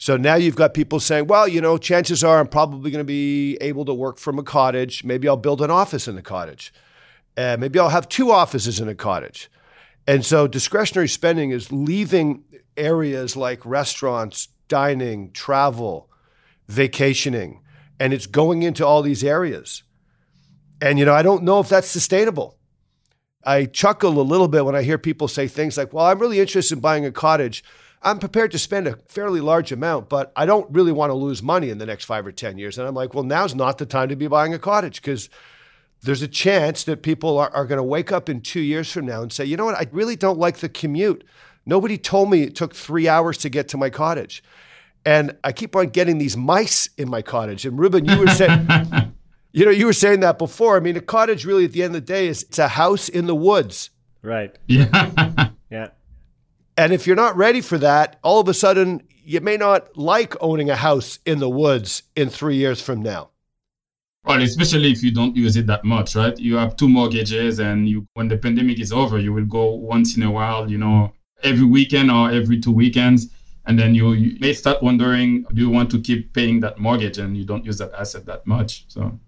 So 0.00 0.16
now 0.16 0.36
you've 0.36 0.56
got 0.56 0.74
people 0.74 1.00
saying, 1.00 1.26
well, 1.26 1.48
you 1.48 1.60
know, 1.60 1.76
chances 1.76 2.22
are 2.22 2.38
I'm 2.38 2.46
probably 2.46 2.92
going 2.92 3.00
to 3.00 3.04
be 3.04 3.56
able 3.60 3.84
to 3.84 3.92
work 3.92 4.18
from 4.18 4.38
a 4.38 4.44
cottage. 4.44 5.02
Maybe 5.02 5.28
I'll 5.28 5.36
build 5.36 5.60
an 5.60 5.72
office 5.72 6.06
in 6.06 6.14
the 6.14 6.22
cottage. 6.22 6.72
Uh, 7.36 7.56
maybe 7.58 7.80
I'll 7.80 7.88
have 7.88 8.08
two 8.08 8.30
offices 8.30 8.78
in 8.78 8.88
a 8.88 8.94
cottage. 8.94 9.50
And 10.06 10.24
so 10.24 10.46
discretionary 10.46 11.08
spending 11.08 11.50
is 11.50 11.72
leaving 11.72 12.44
areas 12.76 13.36
like 13.36 13.66
restaurants, 13.66 14.48
dining, 14.68 15.32
travel, 15.32 16.08
vacationing, 16.68 17.60
and 17.98 18.12
it's 18.12 18.26
going 18.26 18.62
into 18.62 18.86
all 18.86 19.02
these 19.02 19.24
areas. 19.24 19.82
And, 20.80 20.98
you 20.98 21.04
know, 21.04 21.14
I 21.14 21.22
don't 21.22 21.42
know 21.42 21.58
if 21.58 21.68
that's 21.68 21.88
sustainable. 21.88 22.56
I 23.44 23.64
chuckle 23.64 24.20
a 24.20 24.22
little 24.22 24.48
bit 24.48 24.64
when 24.64 24.76
I 24.76 24.82
hear 24.82 24.98
people 24.98 25.26
say 25.26 25.48
things 25.48 25.76
like, 25.76 25.92
well, 25.92 26.06
I'm 26.06 26.20
really 26.20 26.38
interested 26.38 26.76
in 26.76 26.80
buying 26.80 27.04
a 27.04 27.10
cottage 27.10 27.64
I'm 28.02 28.18
prepared 28.18 28.52
to 28.52 28.58
spend 28.58 28.86
a 28.86 28.96
fairly 29.08 29.40
large 29.40 29.72
amount, 29.72 30.08
but 30.08 30.32
I 30.36 30.46
don't 30.46 30.70
really 30.70 30.92
want 30.92 31.10
to 31.10 31.14
lose 31.14 31.42
money 31.42 31.70
in 31.70 31.78
the 31.78 31.86
next 31.86 32.04
five 32.04 32.26
or 32.26 32.32
10 32.32 32.58
years. 32.58 32.78
And 32.78 32.86
I'm 32.86 32.94
like, 32.94 33.12
well, 33.14 33.24
now's 33.24 33.54
not 33.54 33.78
the 33.78 33.86
time 33.86 34.08
to 34.10 34.16
be 34.16 34.28
buying 34.28 34.54
a 34.54 34.58
cottage 34.58 35.00
because 35.00 35.28
there's 36.02 36.22
a 36.22 36.28
chance 36.28 36.84
that 36.84 37.02
people 37.02 37.38
are, 37.38 37.50
are 37.54 37.66
going 37.66 37.78
to 37.78 37.82
wake 37.82 38.12
up 38.12 38.28
in 38.28 38.40
two 38.40 38.60
years 38.60 38.90
from 38.90 39.06
now 39.06 39.22
and 39.22 39.32
say, 39.32 39.44
you 39.44 39.56
know 39.56 39.64
what, 39.64 39.74
I 39.74 39.86
really 39.90 40.16
don't 40.16 40.38
like 40.38 40.58
the 40.58 40.68
commute. 40.68 41.24
Nobody 41.66 41.98
told 41.98 42.30
me 42.30 42.42
it 42.42 42.54
took 42.54 42.74
three 42.74 43.08
hours 43.08 43.36
to 43.38 43.48
get 43.48 43.68
to 43.68 43.76
my 43.76 43.90
cottage. 43.90 44.42
And 45.04 45.36
I 45.42 45.52
keep 45.52 45.74
on 45.74 45.88
getting 45.88 46.18
these 46.18 46.36
mice 46.36 46.88
in 46.98 47.08
my 47.08 47.22
cottage. 47.22 47.66
And 47.66 47.78
Ruben, 47.78 48.04
you 48.04 48.18
were 48.18 48.28
saying, 48.28 48.68
you 49.52 49.64
know, 49.64 49.70
you 49.70 49.86
were 49.86 49.92
saying 49.92 50.20
that 50.20 50.38
before. 50.38 50.76
I 50.76 50.80
mean, 50.80 50.96
a 50.96 51.00
cottage 51.00 51.44
really 51.44 51.64
at 51.64 51.72
the 51.72 51.82
end 51.82 51.96
of 51.96 52.06
the 52.06 52.12
day 52.12 52.28
is 52.28 52.44
it's 52.44 52.58
a 52.58 52.68
house 52.68 53.08
in 53.08 53.26
the 53.26 53.34
woods. 53.34 53.90
Right. 54.22 54.56
Yeah. 54.66 55.50
yeah. 55.70 55.88
And 56.78 56.92
if 56.92 57.08
you're 57.08 57.16
not 57.16 57.36
ready 57.36 57.60
for 57.60 57.76
that, 57.78 58.20
all 58.22 58.40
of 58.40 58.48
a 58.48 58.54
sudden 58.54 59.02
you 59.24 59.40
may 59.40 59.56
not 59.56 59.98
like 59.98 60.34
owning 60.40 60.70
a 60.70 60.76
house 60.76 61.18
in 61.26 61.40
the 61.40 61.48
woods 61.48 62.04
in 62.14 62.30
three 62.30 62.54
years 62.54 62.80
from 62.80 63.02
now. 63.02 63.30
Well, 64.24 64.40
especially 64.42 64.92
if 64.92 65.02
you 65.02 65.12
don't 65.12 65.34
use 65.34 65.56
it 65.56 65.66
that 65.66 65.84
much, 65.84 66.14
right? 66.14 66.38
You 66.38 66.56
have 66.56 66.76
two 66.76 66.88
mortgages, 66.88 67.58
and 67.58 67.88
you 67.88 68.06
when 68.14 68.28
the 68.28 68.36
pandemic 68.36 68.78
is 68.78 68.92
over, 68.92 69.18
you 69.18 69.32
will 69.32 69.44
go 69.44 69.72
once 69.74 70.16
in 70.16 70.22
a 70.22 70.30
while, 70.30 70.70
you 70.70 70.78
know, 70.78 71.12
every 71.42 71.64
weekend 71.64 72.10
or 72.10 72.30
every 72.30 72.60
two 72.60 72.72
weekends, 72.72 73.28
and 73.66 73.78
then 73.78 73.94
you, 73.94 74.12
you 74.12 74.38
may 74.38 74.52
start 74.52 74.82
wondering, 74.82 75.44
do 75.54 75.62
you 75.62 75.70
want 75.70 75.90
to 75.90 76.00
keep 76.00 76.32
paying 76.32 76.60
that 76.60 76.78
mortgage, 76.78 77.18
and 77.18 77.36
you 77.36 77.44
don't 77.44 77.64
use 77.64 77.78
that 77.78 77.92
asset 77.94 78.24
that 78.26 78.46
much? 78.46 78.84
So, 78.88 79.18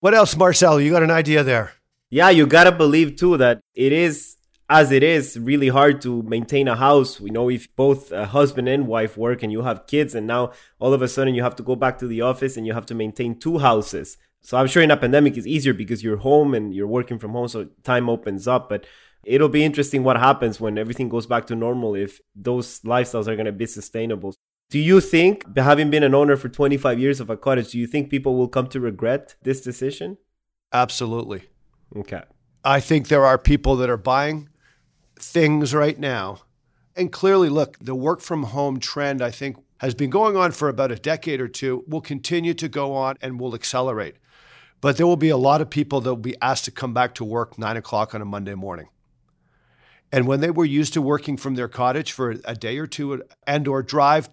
what 0.00 0.14
else, 0.14 0.36
Marcel? 0.36 0.80
You 0.80 0.90
got 0.90 1.02
an 1.02 1.10
idea 1.10 1.42
there? 1.42 1.72
Yeah, 2.10 2.30
you 2.30 2.46
gotta 2.46 2.72
believe 2.72 3.16
too 3.16 3.36
that 3.38 3.60
it 3.74 3.92
is 3.92 4.35
as 4.68 4.90
it 4.90 5.02
is 5.02 5.38
really 5.38 5.68
hard 5.68 6.00
to 6.02 6.22
maintain 6.22 6.68
a 6.68 6.76
house. 6.76 7.20
You 7.20 7.30
know 7.30 7.48
if 7.48 7.74
both 7.76 8.12
a 8.12 8.26
husband 8.26 8.68
and 8.68 8.86
wife 8.86 9.16
work 9.16 9.42
and 9.42 9.52
you 9.52 9.62
have 9.62 9.86
kids 9.86 10.14
and 10.14 10.26
now 10.26 10.52
all 10.78 10.92
of 10.92 11.02
a 11.02 11.08
sudden 11.08 11.34
you 11.34 11.42
have 11.42 11.56
to 11.56 11.62
go 11.62 11.76
back 11.76 11.98
to 11.98 12.06
the 12.06 12.20
office 12.20 12.56
and 12.56 12.66
you 12.66 12.72
have 12.74 12.86
to 12.86 12.94
maintain 12.94 13.38
two 13.38 13.58
houses. 13.58 14.16
So 14.40 14.56
i'm 14.56 14.68
sure 14.68 14.82
in 14.82 14.90
a 14.90 14.96
pandemic 14.96 15.36
it's 15.36 15.46
easier 15.46 15.74
because 15.74 16.04
you're 16.04 16.18
home 16.18 16.54
and 16.54 16.74
you're 16.74 16.86
working 16.86 17.18
from 17.18 17.32
home 17.32 17.48
so 17.48 17.64
time 17.82 18.08
opens 18.08 18.46
up 18.46 18.68
but 18.68 18.86
it'll 19.24 19.48
be 19.48 19.64
interesting 19.64 20.04
what 20.04 20.16
happens 20.16 20.60
when 20.60 20.78
everything 20.78 21.08
goes 21.08 21.26
back 21.26 21.46
to 21.46 21.56
normal 21.56 21.96
if 21.96 22.20
those 22.34 22.80
lifestyles 22.80 23.26
are 23.26 23.34
going 23.34 23.46
to 23.46 23.52
be 23.52 23.66
sustainable. 23.66 24.34
Do 24.70 24.78
you 24.78 25.00
think 25.00 25.56
having 25.56 25.90
been 25.90 26.02
an 26.02 26.14
owner 26.14 26.36
for 26.36 26.48
25 26.48 26.98
years 26.98 27.20
of 27.20 27.30
a 27.30 27.36
cottage 27.36 27.72
do 27.72 27.78
you 27.78 27.86
think 27.86 28.10
people 28.10 28.36
will 28.36 28.48
come 28.48 28.68
to 28.68 28.80
regret 28.80 29.34
this 29.42 29.60
decision? 29.60 30.18
Absolutely. 30.72 31.42
Okay. 31.96 32.22
I 32.64 32.80
think 32.80 33.08
there 33.08 33.24
are 33.24 33.38
people 33.38 33.76
that 33.76 33.88
are 33.88 33.96
buying 33.96 34.48
things 35.18 35.74
right 35.74 35.98
now. 35.98 36.40
And 36.94 37.12
clearly, 37.12 37.48
look, 37.48 37.76
the 37.78 37.94
work 37.94 38.20
from 38.20 38.44
home 38.44 38.80
trend, 38.80 39.20
I 39.20 39.30
think, 39.30 39.56
has 39.78 39.94
been 39.94 40.10
going 40.10 40.36
on 40.36 40.52
for 40.52 40.68
about 40.68 40.90
a 40.90 40.96
decade 40.96 41.40
or 41.40 41.48
two, 41.48 41.84
will 41.86 42.00
continue 42.00 42.54
to 42.54 42.68
go 42.68 42.94
on 42.94 43.16
and 43.20 43.38
will 43.38 43.54
accelerate. 43.54 44.16
But 44.80 44.96
there 44.96 45.06
will 45.06 45.16
be 45.16 45.28
a 45.28 45.36
lot 45.36 45.60
of 45.60 45.68
people 45.68 46.00
that 46.00 46.08
will 46.08 46.16
be 46.16 46.40
asked 46.40 46.64
to 46.66 46.70
come 46.70 46.94
back 46.94 47.14
to 47.16 47.24
work 47.24 47.58
nine 47.58 47.76
o'clock 47.76 48.14
on 48.14 48.22
a 48.22 48.26
Monday 48.26 48.54
morning. 48.54 48.88
And 50.12 50.26
when 50.26 50.40
they 50.40 50.50
were 50.50 50.64
used 50.64 50.94
to 50.94 51.02
working 51.02 51.36
from 51.36 51.56
their 51.56 51.68
cottage 51.68 52.12
for 52.12 52.36
a 52.44 52.54
day 52.54 52.78
or 52.78 52.86
two 52.86 53.22
and 53.46 53.68
or 53.68 53.82
drive, 53.82 54.28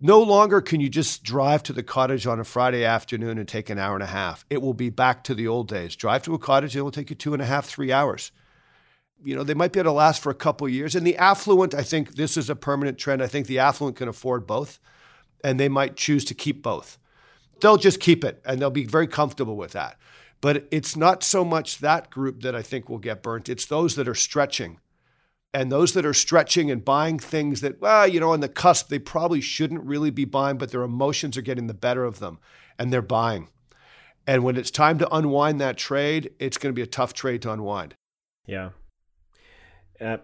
no 0.00 0.20
longer 0.20 0.60
can 0.60 0.80
you 0.80 0.88
just 0.88 1.22
drive 1.22 1.62
to 1.64 1.72
the 1.72 1.82
cottage 1.82 2.26
on 2.26 2.40
a 2.40 2.44
Friday 2.44 2.84
afternoon 2.84 3.38
and 3.38 3.46
take 3.46 3.70
an 3.70 3.78
hour 3.78 3.94
and 3.94 4.02
a 4.02 4.06
half. 4.06 4.44
It 4.50 4.62
will 4.62 4.74
be 4.74 4.90
back 4.90 5.22
to 5.24 5.34
the 5.34 5.46
old 5.46 5.68
days. 5.68 5.94
Drive 5.94 6.22
to 6.24 6.34
a 6.34 6.38
cottage, 6.38 6.76
it 6.76 6.82
will 6.82 6.90
take 6.90 7.10
you 7.10 7.16
two 7.16 7.34
and 7.34 7.42
a 7.42 7.46
half, 7.46 7.66
three 7.66 7.92
hours 7.92 8.32
you 9.26 9.34
know, 9.34 9.42
they 9.42 9.54
might 9.54 9.72
be 9.72 9.80
able 9.80 9.90
to 9.90 9.92
last 9.92 10.22
for 10.22 10.30
a 10.30 10.36
couple 10.36 10.68
years. 10.68 10.94
And 10.94 11.04
the 11.04 11.16
affluent, 11.16 11.74
I 11.74 11.82
think 11.82 12.14
this 12.14 12.36
is 12.36 12.48
a 12.48 12.54
permanent 12.54 12.96
trend. 12.96 13.20
I 13.20 13.26
think 13.26 13.48
the 13.48 13.58
affluent 13.58 13.96
can 13.96 14.06
afford 14.06 14.46
both, 14.46 14.78
and 15.42 15.58
they 15.58 15.68
might 15.68 15.96
choose 15.96 16.24
to 16.26 16.34
keep 16.34 16.62
both. 16.62 16.96
They'll 17.60 17.76
just 17.76 17.98
keep 17.98 18.24
it, 18.24 18.40
and 18.44 18.60
they'll 18.60 18.70
be 18.70 18.86
very 18.86 19.08
comfortable 19.08 19.56
with 19.56 19.72
that. 19.72 19.98
But 20.40 20.68
it's 20.70 20.94
not 20.94 21.24
so 21.24 21.44
much 21.44 21.78
that 21.78 22.08
group 22.08 22.42
that 22.42 22.54
I 22.54 22.62
think 22.62 22.88
will 22.88 22.98
get 22.98 23.20
burnt. 23.20 23.48
It's 23.48 23.66
those 23.66 23.96
that 23.96 24.06
are 24.06 24.14
stretching. 24.14 24.78
And 25.52 25.72
those 25.72 25.94
that 25.94 26.06
are 26.06 26.14
stretching 26.14 26.70
and 26.70 26.84
buying 26.84 27.18
things 27.18 27.62
that, 27.62 27.80
well, 27.80 28.06
you 28.06 28.20
know, 28.20 28.30
on 28.30 28.40
the 28.40 28.48
cusp, 28.48 28.90
they 28.90 29.00
probably 29.00 29.40
shouldn't 29.40 29.82
really 29.82 30.10
be 30.10 30.24
buying, 30.24 30.56
but 30.56 30.70
their 30.70 30.82
emotions 30.82 31.36
are 31.36 31.42
getting 31.42 31.66
the 31.66 31.74
better 31.74 32.04
of 32.04 32.20
them 32.20 32.38
and 32.78 32.92
they're 32.92 33.02
buying. 33.02 33.48
And 34.26 34.44
when 34.44 34.56
it's 34.56 34.70
time 34.70 34.98
to 34.98 35.12
unwind 35.12 35.60
that 35.60 35.78
trade, 35.78 36.30
it's 36.38 36.58
going 36.58 36.72
to 36.72 36.76
be 36.76 36.82
a 36.82 36.86
tough 36.86 37.14
trade 37.14 37.42
to 37.42 37.52
unwind. 37.52 37.96
Yeah. 38.44 38.70
Uh, 40.00 40.18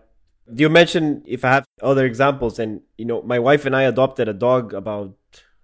do 0.53 0.63
you 0.63 0.69
mentioned 0.69 1.23
if 1.27 1.45
I 1.45 1.51
have 1.51 1.65
other 1.83 2.05
examples, 2.05 2.59
and 2.59 2.81
you 2.99 3.05
know, 3.05 3.23
my 3.23 3.39
wife 3.39 3.65
and 3.65 3.75
I 3.75 3.83
adopted 3.83 4.29
a 4.29 4.33
dog 4.33 4.75
about 4.75 5.15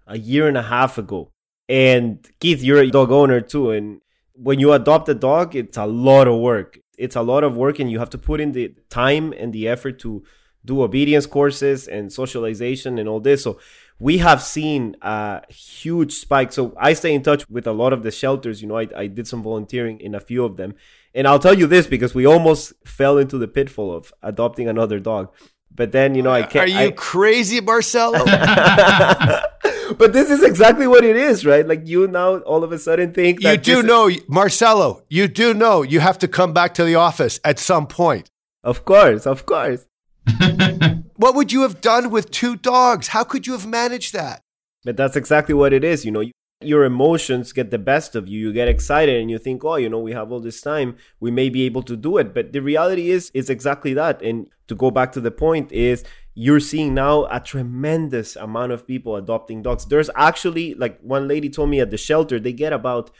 a 0.06 0.18
year 0.18 0.48
and 0.48 0.56
a 0.56 0.62
half 0.62 0.98
ago. 0.98 1.30
And 1.68 2.26
Keith, 2.40 2.62
you're 2.62 2.80
a 2.80 2.90
dog 2.90 3.10
owner 3.10 3.40
too, 3.40 3.70
and 3.70 4.00
when 4.32 4.58
you 4.58 4.72
adopt 4.72 5.08
a 5.08 5.14
dog, 5.14 5.54
it's 5.54 5.76
a 5.76 5.86
lot 5.86 6.26
of 6.28 6.38
work. 6.38 6.78
It's 6.96 7.16
a 7.16 7.22
lot 7.22 7.44
of 7.44 7.56
work, 7.56 7.78
and 7.78 7.90
you 7.90 7.98
have 7.98 8.10
to 8.10 8.18
put 8.18 8.40
in 8.40 8.52
the 8.52 8.74
time 8.88 9.32
and 9.36 9.52
the 9.52 9.68
effort 9.68 9.98
to 10.00 10.22
do 10.64 10.82
obedience 10.82 11.26
courses 11.26 11.88
and 11.88 12.12
socialization 12.12 12.98
and 12.98 13.08
all 13.08 13.20
this. 13.20 13.42
So 13.42 13.58
we 13.98 14.18
have 14.18 14.42
seen 14.42 14.96
a 15.02 15.42
huge 15.52 16.12
spike. 16.12 16.52
So 16.52 16.74
I 16.78 16.92
stay 16.92 17.14
in 17.14 17.22
touch 17.22 17.48
with 17.48 17.66
a 17.66 17.72
lot 17.72 17.92
of 17.92 18.02
the 18.02 18.10
shelters. 18.10 18.60
You 18.62 18.68
know, 18.68 18.78
I, 18.78 18.88
I 18.96 19.06
did 19.06 19.26
some 19.26 19.42
volunteering 19.42 20.00
in 20.00 20.14
a 20.14 20.20
few 20.20 20.44
of 20.44 20.56
them. 20.56 20.74
And 21.14 21.26
I'll 21.26 21.38
tell 21.38 21.58
you 21.58 21.66
this 21.66 21.86
because 21.86 22.14
we 22.14 22.26
almost 22.26 22.72
fell 22.84 23.18
into 23.18 23.38
the 23.38 23.48
pitfall 23.48 23.94
of 23.94 24.12
adopting 24.22 24.68
another 24.68 25.00
dog. 25.00 25.32
But 25.74 25.92
then, 25.92 26.14
you 26.14 26.22
know, 26.22 26.32
I 26.32 26.42
can't. 26.42 26.68
Are 26.68 26.82
you 26.82 26.88
I, 26.88 26.90
crazy, 26.90 27.60
Marcelo? 27.60 28.24
but 29.98 30.12
this 30.12 30.30
is 30.30 30.42
exactly 30.42 30.86
what 30.86 31.04
it 31.04 31.16
is, 31.16 31.46
right? 31.46 31.66
Like 31.66 31.86
you 31.86 32.08
now 32.08 32.38
all 32.38 32.64
of 32.64 32.72
a 32.72 32.78
sudden 32.78 33.12
think 33.12 33.42
you 33.42 33.56
do 33.56 33.82
know, 33.82 34.10
Marcelo. 34.28 35.04
You 35.08 35.28
do 35.28 35.54
know 35.54 35.82
you 35.82 36.00
have 36.00 36.18
to 36.18 36.28
come 36.28 36.52
back 36.52 36.74
to 36.74 36.84
the 36.84 36.96
office 36.96 37.38
at 37.44 37.58
some 37.58 37.86
point. 37.86 38.30
Of 38.64 38.84
course, 38.84 39.26
of 39.26 39.46
course. 39.46 39.86
what 41.16 41.34
would 41.34 41.52
you 41.52 41.62
have 41.62 41.80
done 41.80 42.10
with 42.10 42.30
two 42.30 42.56
dogs? 42.56 43.08
How 43.08 43.24
could 43.24 43.46
you 43.46 43.52
have 43.52 43.66
managed 43.66 44.12
that? 44.14 44.42
But 44.84 44.96
that's 44.96 45.16
exactly 45.16 45.54
what 45.54 45.72
it 45.72 45.84
is. 45.84 46.04
You 46.04 46.10
know, 46.10 46.24
your 46.60 46.84
emotions 46.84 47.52
get 47.52 47.70
the 47.70 47.78
best 47.78 48.16
of 48.16 48.26
you. 48.26 48.40
You 48.40 48.52
get 48.52 48.68
excited 48.68 49.20
and 49.20 49.30
you 49.30 49.38
think, 49.38 49.64
oh, 49.64 49.76
you 49.76 49.88
know, 49.88 50.00
we 50.00 50.12
have 50.12 50.32
all 50.32 50.40
this 50.40 50.60
time. 50.60 50.96
We 51.20 51.30
may 51.30 51.48
be 51.50 51.62
able 51.62 51.82
to 51.84 51.96
do 51.96 52.18
it. 52.18 52.34
But 52.34 52.52
the 52.52 52.60
reality 52.60 53.10
is, 53.10 53.30
it's 53.32 53.48
exactly 53.48 53.94
that. 53.94 54.20
And 54.22 54.48
to 54.66 54.74
go 54.74 54.90
back 54.90 55.12
to 55.12 55.20
the 55.20 55.30
point 55.30 55.70
is 55.70 56.04
you're 56.34 56.60
seeing 56.60 56.94
now 56.94 57.26
a 57.30 57.40
tremendous 57.40 58.34
amount 58.34 58.72
of 58.72 58.86
people 58.86 59.14
adopting 59.14 59.62
dogs. 59.62 59.84
There's 59.86 60.10
actually, 60.16 60.74
like 60.74 60.98
one 61.00 61.28
lady 61.28 61.48
told 61.48 61.70
me 61.70 61.80
at 61.80 61.90
the 61.90 61.96
shelter, 61.96 62.40
they 62.40 62.52
get 62.52 62.72
about 62.72 63.10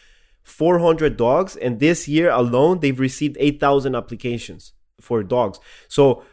400 0.43 1.17
dogs. 1.17 1.55
And 1.55 1.79
this 1.79 2.09
year 2.09 2.31
alone, 2.31 2.81
they've 2.81 2.99
received 2.99 3.37
8,000 3.39 3.95
applications 3.95 4.73
for 5.01 5.23
dogs. 5.23 5.61
So 5.87 6.25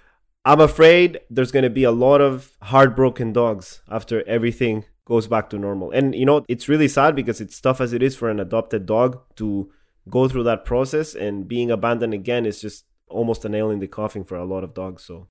I'm 0.44 0.60
afraid 0.60 1.20
there's 1.30 1.52
going 1.52 1.64
to 1.64 1.70
be 1.70 1.84
a 1.84 1.92
lot 1.92 2.22
of 2.22 2.58
heartbroken 2.64 3.32
dogs 3.32 3.82
after 3.90 4.28
everything 4.28 4.86
goes 5.06 5.28
back 5.28 5.50
to 5.52 5.58
normal. 5.58 5.92
And 5.92 6.16
you 6.16 6.26
know, 6.26 6.44
it's 6.48 6.68
really 6.68 6.88
sad 6.88 7.16
because 7.16 7.40
it's 7.40 7.62
tough 7.62 7.80
as 7.80 7.94
it 7.94 8.04
is 8.04 8.16
for 8.16 8.30
an 8.30 8.40
adopted 8.40 8.86
dog 8.86 9.22
to 9.36 9.72
go 10.10 10.28
through 10.28 10.44
that 10.44 10.66
process 10.66 11.16
and 11.16 11.48
being 11.48 11.72
abandoned 11.72 12.14
again 12.14 12.46
is 12.46 12.62
just 12.62 12.86
almost 13.08 13.46
a 13.46 13.50
nail 13.50 13.70
in 13.70 13.80
the 13.80 13.88
coffin 13.88 14.24
for 14.24 14.36
a 14.36 14.46
lot 14.46 14.64
of 14.64 14.74
dogs. 14.74 15.04
So 15.04 15.28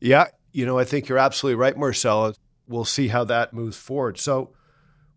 Yeah, 0.00 0.26
you 0.52 0.64
know, 0.64 0.78
I 0.78 0.84
think 0.84 1.08
you're 1.08 1.18
absolutely 1.18 1.56
right, 1.56 1.76
Marcelo. 1.76 2.34
We'll 2.66 2.84
see 2.84 3.08
how 3.08 3.24
that 3.24 3.52
moves 3.52 3.76
forward. 3.76 4.18
So 4.18 4.52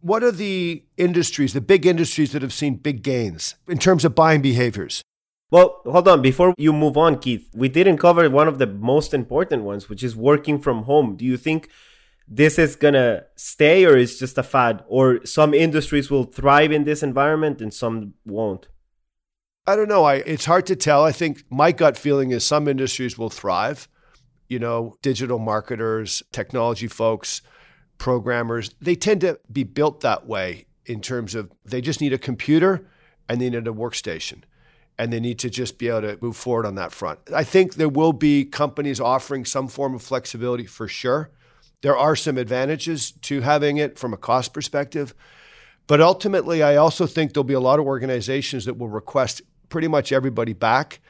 what 0.01 0.23
are 0.23 0.31
the 0.31 0.83
industries, 0.97 1.53
the 1.53 1.61
big 1.61 1.85
industries 1.85 2.33
that 2.33 2.41
have 2.41 2.53
seen 2.53 2.75
big 2.75 3.03
gains 3.03 3.55
in 3.67 3.77
terms 3.77 4.03
of 4.03 4.15
buying 4.15 4.41
behaviors? 4.41 5.01
Well, 5.49 5.81
hold 5.85 6.07
on. 6.07 6.21
Before 6.23 6.53
you 6.57 6.73
move 6.73 6.97
on, 6.97 7.19
Keith, 7.19 7.47
we 7.53 7.69
didn't 7.69 7.99
cover 7.99 8.27
one 8.27 8.47
of 8.47 8.57
the 8.57 8.65
most 8.65 9.13
important 9.13 9.63
ones, 9.63 9.87
which 9.87 10.03
is 10.03 10.15
working 10.15 10.59
from 10.59 10.83
home. 10.83 11.15
Do 11.15 11.25
you 11.25 11.37
think 11.37 11.69
this 12.27 12.57
is 12.57 12.75
to 12.75 13.25
stay 13.35 13.85
or 13.85 13.97
is 13.97 14.19
just 14.19 14.37
a 14.37 14.43
fad? 14.43 14.83
Or 14.87 15.25
some 15.25 15.53
industries 15.53 16.09
will 16.09 16.23
thrive 16.23 16.71
in 16.71 16.83
this 16.83 17.03
environment 17.03 17.61
and 17.61 17.73
some 17.73 18.13
won't? 18.25 18.67
I 19.65 19.75
don't 19.75 19.87
know. 19.87 20.03
I, 20.03 20.15
it's 20.15 20.45
hard 20.45 20.65
to 20.67 20.75
tell. 20.75 21.03
I 21.03 21.11
think 21.11 21.43
my 21.49 21.71
gut 21.71 21.97
feeling 21.97 22.31
is 22.31 22.43
some 22.43 22.67
industries 22.67 23.17
will 23.17 23.29
thrive. 23.29 23.87
You 24.49 24.59
know, 24.59 24.97
digital 25.01 25.39
marketers, 25.39 26.21
technology 26.31 26.87
folks, 26.87 27.41
programmers, 27.97 28.71
they 28.81 28.95
tend 28.95 29.21
to 29.21 29.39
be 29.51 29.63
built 29.63 30.01
that 30.01 30.27
way 30.27 30.65
in 30.85 31.01
terms 31.01 31.35
of 31.35 31.51
they 31.63 31.81
just 31.81 32.01
need 32.01 32.13
a 32.13 32.17
computer 32.17 32.85
and 33.29 33.39
they 33.39 33.49
need 33.49 33.67
a 33.67 33.71
workstation 33.71 34.43
and 34.97 35.11
they 35.11 35.19
need 35.19 35.39
to 35.39 35.49
just 35.49 35.77
be 35.77 35.87
able 35.87 36.01
to 36.01 36.17
move 36.21 36.35
forward 36.35 36.65
on 36.65 36.75
that 36.75 36.91
front. 36.91 37.19
I 37.33 37.43
think 37.43 37.75
there 37.75 37.89
will 37.89 38.13
be 38.13 38.45
companies 38.45 38.99
offering 38.99 39.45
some 39.45 39.67
form 39.67 39.95
of 39.95 40.01
flexibility 40.01 40.65
for 40.65 40.87
sure. 40.87 41.31
There 41.83 41.97
are 41.97 42.15
some 42.15 42.37
advantages 42.37 43.11
to 43.23 43.41
having 43.41 43.77
it 43.77 43.99
from 43.99 44.13
a 44.13 44.17
cost 44.17 44.53
perspective. 44.53 45.13
But 45.85 46.01
ultimately, 46.01 46.63
I 46.63 46.77
also 46.77 47.05
think 47.05 47.33
there'll 47.33 47.43
be 47.43 47.53
a 47.53 47.59
lot 47.59 47.77
of 47.77 47.85
organizations 47.85 48.65
that 48.65 48.77
will 48.77 48.87
request 48.87 49.41
pretty 49.69 49.89
much 49.89 50.11
everybody 50.11 50.53
back. 50.53 51.01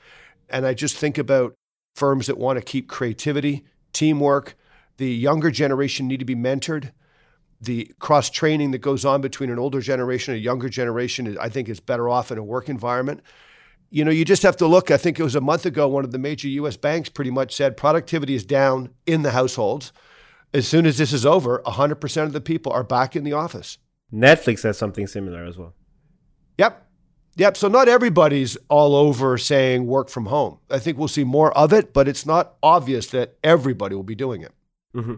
And 0.49 0.65
I 0.65 0.73
just 0.73 0.97
think 0.97 1.17
about 1.17 1.53
firms 1.95 2.25
that 2.25 2.39
want 2.39 2.57
to 2.57 2.65
keep 2.65 2.89
creativity, 2.89 3.65
teamwork. 3.93 4.55
The 4.97 5.09
younger 5.09 5.51
generation 5.51 6.07
need 6.07 6.19
to 6.19 6.25
be 6.25 6.35
mentored. 6.35 6.91
The 7.61 7.93
cross 7.99 8.29
training 8.29 8.71
that 8.71 8.79
goes 8.79 9.05
on 9.05 9.21
between 9.21 9.51
an 9.51 9.59
older 9.59 9.79
generation 9.79 10.33
and 10.33 10.41
a 10.41 10.43
younger 10.43 10.69
generation, 10.69 11.37
I 11.39 11.49
think, 11.49 11.69
is 11.69 11.79
better 11.79 12.09
off 12.09 12.31
in 12.31 12.37
a 12.37 12.43
work 12.43 12.67
environment 12.67 13.21
you 13.93 14.03
know, 14.03 14.09
you 14.09 14.25
just 14.25 14.41
have 14.41 14.57
to 14.57 14.65
look. 14.65 14.89
I 14.89 14.97
think 14.97 15.19
it 15.19 15.23
was 15.23 15.35
a 15.35 15.41
month 15.41 15.67
ago, 15.67 15.87
one 15.87 16.03
of 16.03 16.11
the 16.11 16.17
major 16.17 16.47
US 16.47 16.77
banks 16.77 17.09
pretty 17.09 17.29
much 17.29 17.55
said 17.55 17.77
productivity 17.77 18.33
is 18.33 18.43
down 18.43 18.89
in 19.05 19.21
the 19.21 19.29
households. 19.29 19.93
As 20.53 20.67
soon 20.67 20.85
as 20.85 20.97
this 20.97 21.13
is 21.13 21.25
over, 21.25 21.61
100% 21.65 22.23
of 22.23 22.33
the 22.33 22.41
people 22.41 22.71
are 22.71 22.83
back 22.83 23.15
in 23.15 23.23
the 23.23 23.33
office. 23.33 23.79
Netflix 24.13 24.63
has 24.63 24.77
something 24.77 25.07
similar 25.07 25.43
as 25.43 25.57
well. 25.57 25.73
Yep. 26.57 26.85
Yep. 27.37 27.57
So 27.57 27.67
not 27.67 27.87
everybody's 27.87 28.57
all 28.69 28.95
over 28.95 29.37
saying 29.39 29.87
work 29.87 30.09
from 30.09 30.27
home. 30.27 30.59
I 30.69 30.77
think 30.77 30.99
we'll 30.99 31.07
see 31.07 31.23
more 31.23 31.51
of 31.57 31.73
it, 31.73 31.93
but 31.93 32.07
it's 32.07 32.25
not 32.25 32.53
obvious 32.61 33.07
that 33.07 33.35
everybody 33.43 33.95
will 33.95 34.03
be 34.03 34.13
doing 34.13 34.43
it. 34.43 34.51
Mm-hmm. 34.95 35.15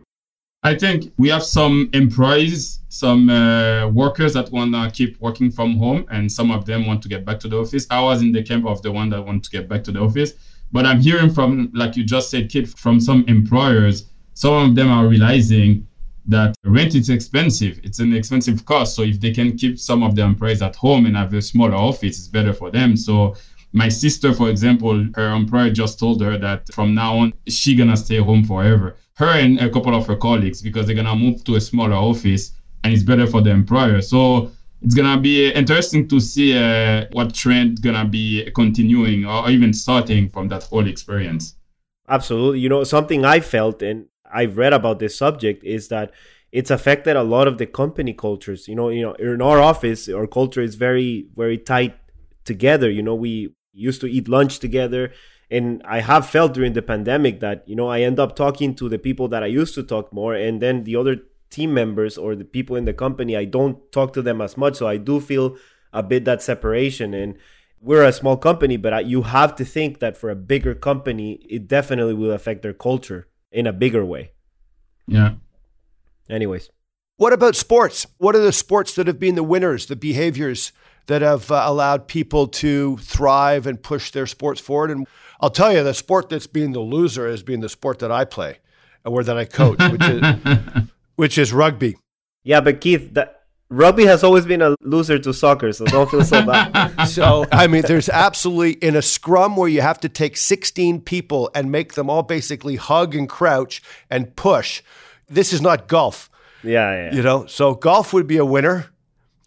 I 0.64 0.74
think 0.74 1.14
we 1.18 1.30
have 1.30 1.44
some 1.44 1.90
employees, 1.94 2.80
some 2.90 3.30
uh, 3.30 3.88
workers 3.90 4.34
that 4.34 4.52
want 4.52 4.74
to 4.74 4.90
keep 4.92 5.22
working 5.22 5.52
from 5.52 5.78
home, 5.78 6.08
and 6.10 6.32
some 6.32 6.50
of 6.50 6.66
them 6.66 6.88
want 6.88 7.04
to 7.04 7.10
get 7.10 7.24
back 7.24 7.40
to 7.42 7.48
the 7.48 7.58
office. 7.60 7.86
I 7.92 8.02
was 8.02 8.24
in 8.24 8.32
the 8.32 8.42
camp 8.42 8.66
of 8.66 8.82
the 8.82 8.92
one 8.92 9.10
that 9.12 9.22
want 9.22 9.44
to 9.44 9.52
get 9.52 9.70
back 9.70 9.84
to 9.84 9.92
the 9.92 10.00
office, 10.00 10.34
but 10.72 10.86
I'm 10.86 11.00
hearing 11.00 11.32
from, 11.32 11.70
like 11.76 11.96
you 11.96 12.04
just 12.04 12.32
said, 12.32 12.50
Kit, 12.50 12.68
from 12.68 13.00
some 13.00 13.26
employers. 13.28 14.10
Some 14.36 14.54
of 14.54 14.76
them 14.76 14.90
are 14.92 15.08
realizing 15.08 15.88
that 16.28 16.56
rent 16.64 16.94
is 16.96 17.10
expensive. 17.10 17.80
It's 17.84 18.00
an 18.00 18.14
expensive 18.14 18.66
cost. 18.66 18.96
So 18.96 19.02
if 19.02 19.20
they 19.20 19.32
can 19.32 19.58
keep 19.58 19.80
some 19.80 20.04
of 20.04 20.16
their 20.16 20.26
employees 20.26 20.62
at 20.62 20.76
home 20.76 21.06
and 21.08 21.16
have 21.16 21.34
a 21.34 21.42
smaller 21.42 21.76
office, 21.76 22.20
it's 22.20 22.28
better 22.28 22.54
for 22.54 22.70
them. 22.72 22.96
So 22.98 23.36
My 23.76 23.90
sister, 23.90 24.32
for 24.34 24.50
example, 24.50 25.06
her 25.16 25.34
employer 25.34 25.70
just 25.70 26.00
told 26.00 26.22
her 26.22 26.38
that 26.38 26.72
from 26.74 26.96
now 26.96 27.18
on, 27.18 27.34
she 27.50 27.76
gonna 27.76 27.98
stay 27.98 28.20
home 28.20 28.46
forever. 28.46 28.96
Her 29.16 29.32
and 29.32 29.60
a 29.60 29.70
couple 29.70 29.94
of 29.94 30.08
her 30.08 30.16
colleagues, 30.16 30.62
because 30.62 30.88
they're 30.88 30.96
gonna 30.96 31.14
move 31.14 31.44
to 31.44 31.56
a 31.56 31.62
smaller 31.62 31.96
office 31.96 32.54
and 32.86 32.94
it's 32.94 33.04
better 33.04 33.28
for 33.28 33.42
the 33.42 33.50
employer. 33.50 34.00
So 34.00 34.52
it's 34.82 34.96
gonna 34.96 35.20
be 35.20 35.52
interesting 35.52 36.08
to 36.08 36.22
see 36.22 36.58
uh, 36.58 37.08
what 37.12 37.34
trend 37.34 37.82
gonna 37.82 38.06
be 38.06 38.50
continuing 38.56 39.26
or 39.26 39.50
even 39.50 39.74
starting 39.74 40.30
from 40.30 40.48
that 40.48 40.64
whole 40.64 40.88
experience. 40.88 41.58
Absolutely. 42.08 42.62
You 42.62 42.70
know, 42.70 42.86
something 42.86 43.26
I 43.26 43.42
felt 43.42 43.82
and 43.82 44.06
I've 44.36 44.58
read 44.58 44.74
about 44.74 45.00
this 45.00 45.18
subject 45.18 45.64
is 45.64 45.88
that 45.88 46.12
it's 46.52 46.70
affected 46.70 47.16
a 47.16 47.24
lot 47.24 47.48
of 47.48 47.58
the 47.58 47.66
company 47.66 48.14
cultures. 48.14 48.68
You 48.68 48.76
know, 48.76 48.90
you 48.90 49.02
know, 49.02 49.14
in 49.14 49.42
our 49.42 49.60
office, 49.60 50.10
our 50.10 50.28
culture 50.28 50.62
is 50.62 50.76
very, 50.76 51.28
very 51.36 51.58
tight 51.58 51.96
together. 52.44 52.90
You 52.90 53.02
know, 53.02 53.16
we 53.16 53.56
used 53.74 54.02
to 54.02 54.08
eat 54.08 54.28
lunch 54.28 54.60
together. 54.60 55.14
And 55.50 55.82
I 55.86 56.02
have 56.02 56.30
felt 56.30 56.54
during 56.54 56.74
the 56.74 56.82
pandemic 56.82 57.40
that, 57.40 57.68
you 57.68 57.76
know, 57.76 57.88
I 57.88 58.02
end 58.02 58.20
up 58.20 58.36
talking 58.36 58.76
to 58.76 58.90
the 58.90 59.00
people 59.00 59.28
that 59.30 59.44
I 59.44 59.48
used 59.48 59.74
to 59.76 59.84
talk 59.84 60.12
more. 60.12 60.34
And 60.34 60.62
then 60.62 60.84
the 60.84 60.96
other 60.98 61.18
team 61.50 61.74
members 61.74 62.18
or 62.18 62.36
the 62.36 62.46
people 62.46 62.76
in 62.76 62.86
the 62.86 62.94
company, 62.94 63.38
I 63.38 63.46
don't 63.46 63.78
talk 63.92 64.12
to 64.14 64.22
them 64.22 64.42
as 64.42 64.58
much. 64.58 64.76
So 64.76 64.88
I 64.88 64.98
do 64.98 65.22
feel 65.22 65.58
a 65.94 66.04
bit 66.04 66.26
that 66.26 66.42
separation. 66.42 67.14
And 67.14 67.38
we're 67.80 68.04
a 68.04 68.12
small 68.12 68.38
company, 68.38 68.76
but 68.76 69.06
you 69.06 69.22
have 69.22 69.56
to 69.56 69.66
think 69.66 70.00
that 70.00 70.18
for 70.18 70.30
a 70.30 70.36
bigger 70.36 70.76
company, 70.76 71.34
it 71.50 71.68
definitely 71.68 72.16
will 72.16 72.32
affect 72.32 72.64
their 72.64 72.74
culture 72.74 73.28
in 73.56 73.66
a 73.66 73.74
bigger 73.74 74.06
way. 74.06 74.32
Yeah. 75.08 75.36
Anyways. 76.30 76.70
What 77.18 77.32
about 77.32 77.56
sports? 77.56 78.06
What 78.18 78.36
are 78.36 78.40
the 78.40 78.52
sports 78.52 78.94
that 78.96 79.08
have 79.08 79.20
been 79.20 79.36
the 79.36 79.44
winners, 79.44 79.86
the 79.86 79.96
behaviors 79.96 80.74
that 81.08 81.22
have 81.22 81.50
uh, 81.50 81.64
allowed 81.66 82.10
people 82.10 82.48
to 82.48 82.98
thrive 82.98 83.66
and 83.66 83.82
push 83.82 84.12
their 84.12 84.28
sports 84.28 84.60
forward? 84.60 84.92
And 84.92 85.08
I'll 85.40 85.50
tell 85.50 85.72
you, 85.72 85.82
the 85.84 85.94
sport 85.94 86.28
that's 86.28 86.48
been 86.48 86.74
the 86.74 86.82
loser 86.82 87.30
has 87.30 87.42
been 87.42 87.62
the 87.62 87.70
sport 87.70 88.00
that 88.00 88.12
I 88.12 88.26
play 88.26 88.58
or 89.06 89.24
that 89.24 89.38
I 89.38 89.46
coach, 89.46 89.80
which 89.90 90.04
is, 90.04 90.22
which 91.16 91.38
is 91.38 91.54
rugby. 91.54 91.96
Yeah, 92.44 92.60
but 92.60 92.82
Keith, 92.82 93.14
that, 93.14 93.45
rugby 93.70 94.06
has 94.06 94.24
always 94.24 94.46
been 94.46 94.62
a 94.62 94.76
loser 94.82 95.20
to 95.20 95.34
soccer, 95.34 95.72
so 95.74 95.86
don't 95.86 96.10
feel 96.10 96.24
so 96.24 96.46
bad. 96.46 97.06
so, 97.08 97.46
I 97.52 97.68
mean, 97.68 97.84
there's 97.84 98.10
absolutely 98.10 98.74
in 98.88 98.96
a 98.96 99.02
scrum 99.02 99.56
where 99.56 99.70
you 99.70 99.82
have 99.82 100.00
to 100.02 100.10
take 100.10 100.38
16 100.38 101.02
people 101.02 101.50
and 101.56 101.72
make 101.72 101.94
them 101.94 102.10
all 102.10 102.24
basically 102.24 102.76
hug 102.76 103.16
and 103.16 103.28
crouch 103.30 103.82
and 104.10 104.36
push. 104.36 104.82
This 105.28 105.54
is 105.54 105.62
not 105.62 105.88
golf. 105.88 106.30
Yeah, 106.64 107.10
yeah. 107.10 107.16
You 107.16 107.22
know, 107.22 107.46
so 107.46 107.76
golf 107.76 108.14
would 108.14 108.28
be 108.28 108.38
a 108.38 108.46
winner. 108.46 108.88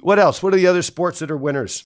What 0.00 0.18
else? 0.18 0.42
What 0.42 0.54
are 0.54 0.56
the 0.56 0.66
other 0.66 0.82
sports 0.82 1.18
that 1.18 1.30
are 1.30 1.36
winners? 1.36 1.84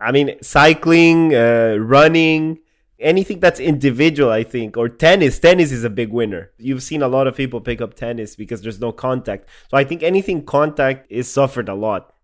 I 0.00 0.10
mean, 0.10 0.36
cycling, 0.42 1.34
uh, 1.34 1.76
running, 1.78 2.58
anything 3.02 3.40
that's 3.40 3.60
individual, 3.60 4.30
I 4.30 4.44
think, 4.44 4.76
or 4.76 4.88
tennis. 4.88 5.38
Tennis 5.38 5.72
is 5.72 5.84
a 5.84 5.90
big 5.90 6.10
winner. 6.10 6.50
You've 6.58 6.82
seen 6.82 7.02
a 7.02 7.08
lot 7.08 7.26
of 7.26 7.36
people 7.36 7.60
pick 7.60 7.80
up 7.80 7.94
tennis 7.94 8.36
because 8.36 8.62
there's 8.62 8.80
no 8.80 8.92
contact. 8.92 9.48
So 9.70 9.76
I 9.76 9.84
think 9.84 10.02
anything 10.02 10.44
contact 10.44 11.06
is 11.10 11.30
suffered 11.30 11.68
a 11.68 11.74
lot. 11.74 12.14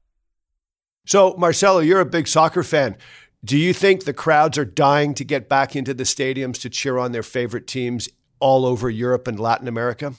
So, 1.06 1.34
Marcelo, 1.36 1.80
you're 1.80 2.00
a 2.00 2.06
big 2.06 2.28
soccer 2.28 2.62
fan. 2.62 2.96
Do 3.44 3.56
you 3.56 3.72
think 3.72 4.04
the 4.04 4.12
crowds 4.12 4.58
are 4.58 4.64
dying 4.64 5.14
to 5.14 5.24
get 5.24 5.48
back 5.48 5.76
into 5.76 5.94
the 5.94 6.04
stadiums 6.04 6.60
to 6.60 6.70
cheer 6.70 6.98
on 6.98 7.12
their 7.12 7.22
favorite 7.22 7.66
teams 7.66 8.08
all 8.40 8.66
over 8.66 8.90
Europe 8.90 9.26
and 9.26 9.38
Latin 9.38 9.68
America? 9.68 10.14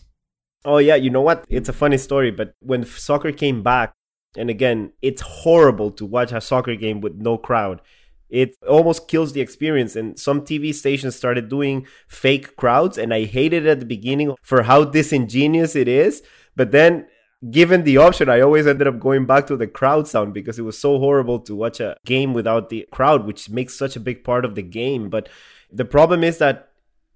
Oh, 0.65 0.77
yeah. 0.77 0.95
You 0.95 1.09
know 1.09 1.21
what? 1.21 1.45
It's 1.49 1.69
a 1.69 1.73
funny 1.73 1.97
story, 1.97 2.31
but 2.31 2.53
when 2.59 2.85
soccer 2.85 3.31
came 3.31 3.63
back, 3.63 3.93
and 4.37 4.49
again, 4.49 4.93
it's 5.01 5.21
horrible 5.21 5.91
to 5.91 6.05
watch 6.05 6.31
a 6.31 6.41
soccer 6.41 6.75
game 6.75 7.01
with 7.01 7.15
no 7.15 7.37
crowd 7.37 7.81
it 8.29 8.55
almost 8.67 9.07
kills 9.07 9.33
the 9.33 9.41
experience. 9.41 9.95
And 9.95 10.17
some 10.19 10.41
tv 10.41 10.73
stations 10.73 11.15
started 11.15 11.49
doing 11.49 11.87
fake 12.07 12.55
crowds 12.55 12.97
and 12.97 13.13
i 13.13 13.25
hated 13.25 13.65
it 13.65 13.69
at 13.69 13.79
the 13.79 13.85
beginning 13.85 14.35
for 14.41 14.63
how 14.63 14.83
disingenuous 14.83 15.75
it 15.75 15.87
is. 15.87 16.21
But 16.55 16.71
then 16.71 17.07
given 17.49 17.83
the 17.85 17.95
option 17.95 18.27
i 18.27 18.41
always 18.41 18.67
ended 18.67 18.85
up 18.85 18.99
going 18.99 19.25
back 19.25 19.47
to 19.47 19.55
the 19.55 19.65
crowd 19.65 20.05
sound 20.05 20.33
because 20.33 20.59
it 20.59 20.63
was 20.63 20.77
so 20.77 20.99
horrible 20.99 21.39
to 21.39 21.55
watch 21.55 21.79
a 21.79 21.95
game 22.05 22.33
without 22.33 22.67
the 22.67 22.85
crowd 22.91 23.25
which 23.25 23.49
makes 23.49 23.73
such 23.73 23.95
a 23.95 23.99
big 23.99 24.23
part 24.23 24.43
of 24.43 24.55
the 24.55 24.61
game. 24.61 25.09
But 25.09 25.29
the 25.71 25.85
problem 25.85 26.23
is 26.23 26.37
that 26.39 26.69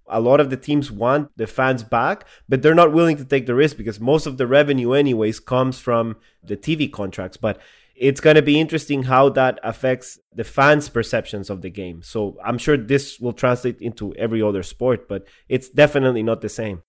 a 0.08 0.19
lot 0.19 0.39
of 0.39 0.49
the 0.49 0.58
teams 0.58 0.91
want 0.91 1.32
the 1.38 1.47
fans 1.47 1.84
back, 1.84 2.26
but 2.47 2.62
they're 2.62 2.76
not 2.76 2.91
willing 2.91 3.17
to 3.17 3.26
take 3.26 3.45
the 3.45 3.56
risk 3.56 3.78
because 3.78 3.99
most 3.99 4.26
of 4.26 4.38
the 4.38 4.47
revenue, 4.47 4.93
anyways, 4.93 5.39
comes 5.39 5.80
from 5.80 6.17
the 6.43 6.58
TV 6.58 6.91
contracts. 6.91 7.38
But 7.38 7.60
it's 8.04 8.20
going 8.20 8.36
to 8.36 8.42
be 8.42 8.60
interesting 8.60 9.04
how 9.04 9.30
that 9.30 9.60
affects 9.63 10.20
the 10.36 10.44
fans' 10.44 10.89
perceptions 10.89 11.50
of 11.50 11.62
the 11.62 11.70
game. 11.70 12.04
So 12.04 12.38
I'm 12.44 12.58
sure 12.58 12.76
this 12.76 13.18
will 13.18 13.32
translate 13.32 13.80
into 13.80 14.13
every 14.16 14.42
other 14.42 14.62
sport, 14.62 15.08
but 15.08 15.26
it's 15.48 15.70
definitely 15.70 16.22
not 16.22 16.42
the 16.42 16.50
same. 16.50 16.84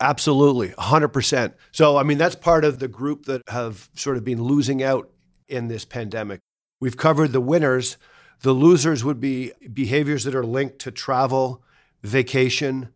Absolutely, 0.00 0.70
100%. 0.70 1.52
So, 1.70 1.98
I 1.98 2.02
mean, 2.02 2.16
that's 2.16 2.34
part 2.34 2.64
of 2.64 2.78
the 2.78 2.88
group 2.88 3.26
that 3.26 3.42
have 3.48 3.90
sort 3.94 4.16
of 4.16 4.24
been 4.24 4.42
losing 4.42 4.82
out 4.82 5.10
in 5.48 5.68
this 5.68 5.84
pandemic. 5.84 6.40
We've 6.80 6.96
covered 6.96 7.32
the 7.32 7.40
winners. 7.40 7.98
The 8.40 8.52
losers 8.52 9.04
would 9.04 9.20
be 9.20 9.52
behaviors 9.70 10.24
that 10.24 10.34
are 10.34 10.46
linked 10.46 10.78
to 10.80 10.90
travel, 10.90 11.62
vacation. 12.02 12.88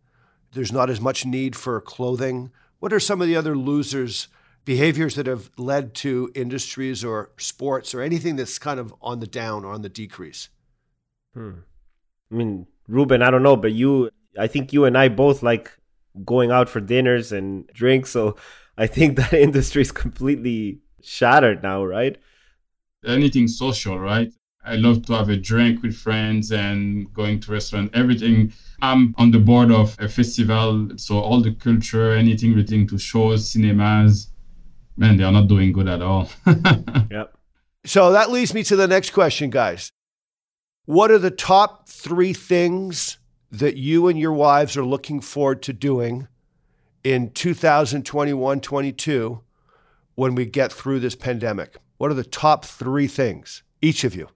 There's 0.53 0.71
not 0.71 0.89
as 0.89 0.99
much 0.99 1.23
need 1.23 1.55
for 1.55 1.79
clothing. 1.81 2.49
What 2.79 2.93
are 2.93 2.99
some 2.99 3.21
of 3.21 3.27
the 3.27 3.35
other 3.35 3.55
losers 3.55 4.27
behaviors 4.65 5.15
that 5.15 5.27
have 5.27 5.49
led 5.57 5.93
to 5.93 6.31
industries 6.35 7.03
or 7.03 7.31
sports 7.37 7.93
or 7.93 8.01
anything 8.01 8.35
that's 8.35 8.57
kind 8.57 8.79
of 8.79 8.93
on 9.01 9.19
the 9.19 9.27
down 9.27 9.65
or 9.65 9.73
on 9.73 9.81
the 9.81 9.89
decrease? 9.89 10.49
Hmm. 11.33 11.51
I 12.31 12.35
mean, 12.35 12.67
Ruben, 12.87 13.21
I 13.21 13.31
don't 13.31 13.43
know, 13.43 13.55
but 13.55 13.73
you, 13.73 14.09
I 14.37 14.47
think 14.47 14.73
you 14.73 14.85
and 14.85 14.97
I 14.97 15.09
both 15.09 15.43
like 15.43 15.71
going 16.25 16.51
out 16.51 16.69
for 16.69 16.79
dinners 16.79 17.31
and 17.31 17.67
drinks. 17.67 18.11
So 18.11 18.35
I 18.77 18.87
think 18.87 19.17
that 19.17 19.33
industry 19.33 19.81
is 19.81 19.91
completely 19.91 20.79
shattered 21.01 21.63
now, 21.63 21.83
right? 21.83 22.17
Anything 23.05 23.47
social, 23.47 23.99
right? 23.99 24.31
I 24.65 24.77
love 24.77 25.05
to 25.07 25.13
have 25.13 25.27
a 25.27 25.35
drink 25.35 25.83
with 25.83 25.93
friends 25.93 26.53
and 26.53 27.13
going 27.13 27.41
to 27.41 27.51
restaurant, 27.51 27.91
everything. 27.93 28.53
I'm 28.81 29.13
on 29.17 29.31
the 29.31 29.39
board 29.39 29.71
of 29.71 29.97
a 29.99 30.07
festival, 30.07 30.89
so 30.95 31.19
all 31.19 31.41
the 31.41 31.51
culture, 31.51 32.13
anything 32.13 32.53
relating 32.53 32.87
to 32.87 32.97
shows, 32.97 33.49
cinemas, 33.49 34.29
man, 34.97 35.17
they 35.17 35.23
are 35.23 35.31
not 35.31 35.47
doing 35.47 35.71
good 35.71 35.87
at 35.87 36.01
all. 36.01 36.29
yep. 37.11 37.35
So 37.85 38.11
that 38.11 38.31
leads 38.31 38.53
me 38.53 38.63
to 38.63 38.75
the 38.75 38.87
next 38.87 39.11
question, 39.11 39.49
guys. 39.49 39.91
What 40.85 41.11
are 41.11 41.19
the 41.19 41.31
top 41.31 41.87
three 41.87 42.33
things 42.33 43.17
that 43.51 43.77
you 43.77 44.07
and 44.07 44.19
your 44.19 44.33
wives 44.33 44.75
are 44.77 44.85
looking 44.85 45.21
forward 45.21 45.61
to 45.63 45.73
doing 45.73 46.27
in 47.03 47.29
2021 47.31 48.61
22 48.61 49.41
when 50.15 50.35
we 50.35 50.45
get 50.45 50.71
through 50.71 50.99
this 50.99 51.15
pandemic? 51.15 51.77
What 51.97 52.11
are 52.11 52.15
the 52.15 52.23
top 52.23 52.65
three 52.65 53.07
things, 53.07 53.63
each 53.81 54.03
of 54.03 54.15
you? 54.15 54.27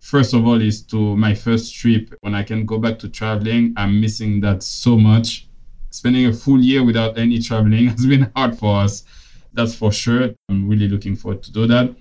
First 0.00 0.34
of 0.34 0.46
all, 0.46 0.60
is 0.60 0.82
to 0.86 1.16
my 1.16 1.34
first 1.34 1.74
trip. 1.74 2.12
When 2.20 2.34
I 2.34 2.42
can 2.42 2.66
go 2.66 2.78
back 2.78 2.98
to 3.00 3.08
traveling, 3.08 3.72
I'm 3.76 4.00
missing 4.00 4.40
that 4.40 4.62
so 4.62 4.96
much. 4.96 5.48
Spending 5.90 6.26
a 6.26 6.32
full 6.32 6.60
year 6.60 6.84
without 6.84 7.18
any 7.18 7.38
traveling 7.38 7.86
has 7.88 8.06
been 8.06 8.30
hard 8.34 8.58
for 8.58 8.80
us 8.80 9.04
that's 9.54 9.74
for 9.74 9.92
sure. 9.92 10.30
I'm 10.48 10.68
really 10.68 10.88
looking 10.88 11.16
forward 11.16 11.42
to 11.44 11.52
do 11.52 11.66
that. 11.66 11.94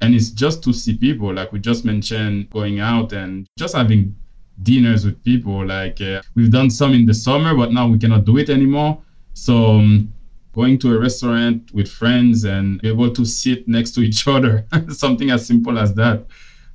And 0.00 0.14
it's 0.14 0.30
just 0.30 0.62
to 0.64 0.72
see 0.72 0.96
people, 0.96 1.32
like 1.32 1.52
we 1.52 1.58
just 1.58 1.84
mentioned, 1.84 2.50
going 2.50 2.80
out 2.80 3.12
and 3.12 3.46
just 3.58 3.74
having 3.74 4.14
dinners 4.62 5.04
with 5.04 5.22
people. 5.24 5.64
Like 5.64 6.00
uh, 6.00 6.22
we've 6.34 6.50
done 6.50 6.70
some 6.70 6.92
in 6.92 7.06
the 7.06 7.14
summer, 7.14 7.54
but 7.54 7.72
now 7.72 7.88
we 7.88 7.98
cannot 7.98 8.24
do 8.24 8.38
it 8.38 8.50
anymore. 8.50 9.00
So 9.34 9.76
um, 9.76 10.12
going 10.52 10.78
to 10.80 10.94
a 10.94 10.98
restaurant 10.98 11.72
with 11.72 11.88
friends 11.88 12.44
and 12.44 12.80
be 12.80 12.88
able 12.88 13.12
to 13.12 13.24
sit 13.24 13.66
next 13.66 13.92
to 13.92 14.00
each 14.00 14.26
other, 14.34 14.66
something 14.88 15.30
as 15.30 15.46
simple 15.46 15.78
as 15.78 15.94
that. 15.94 16.26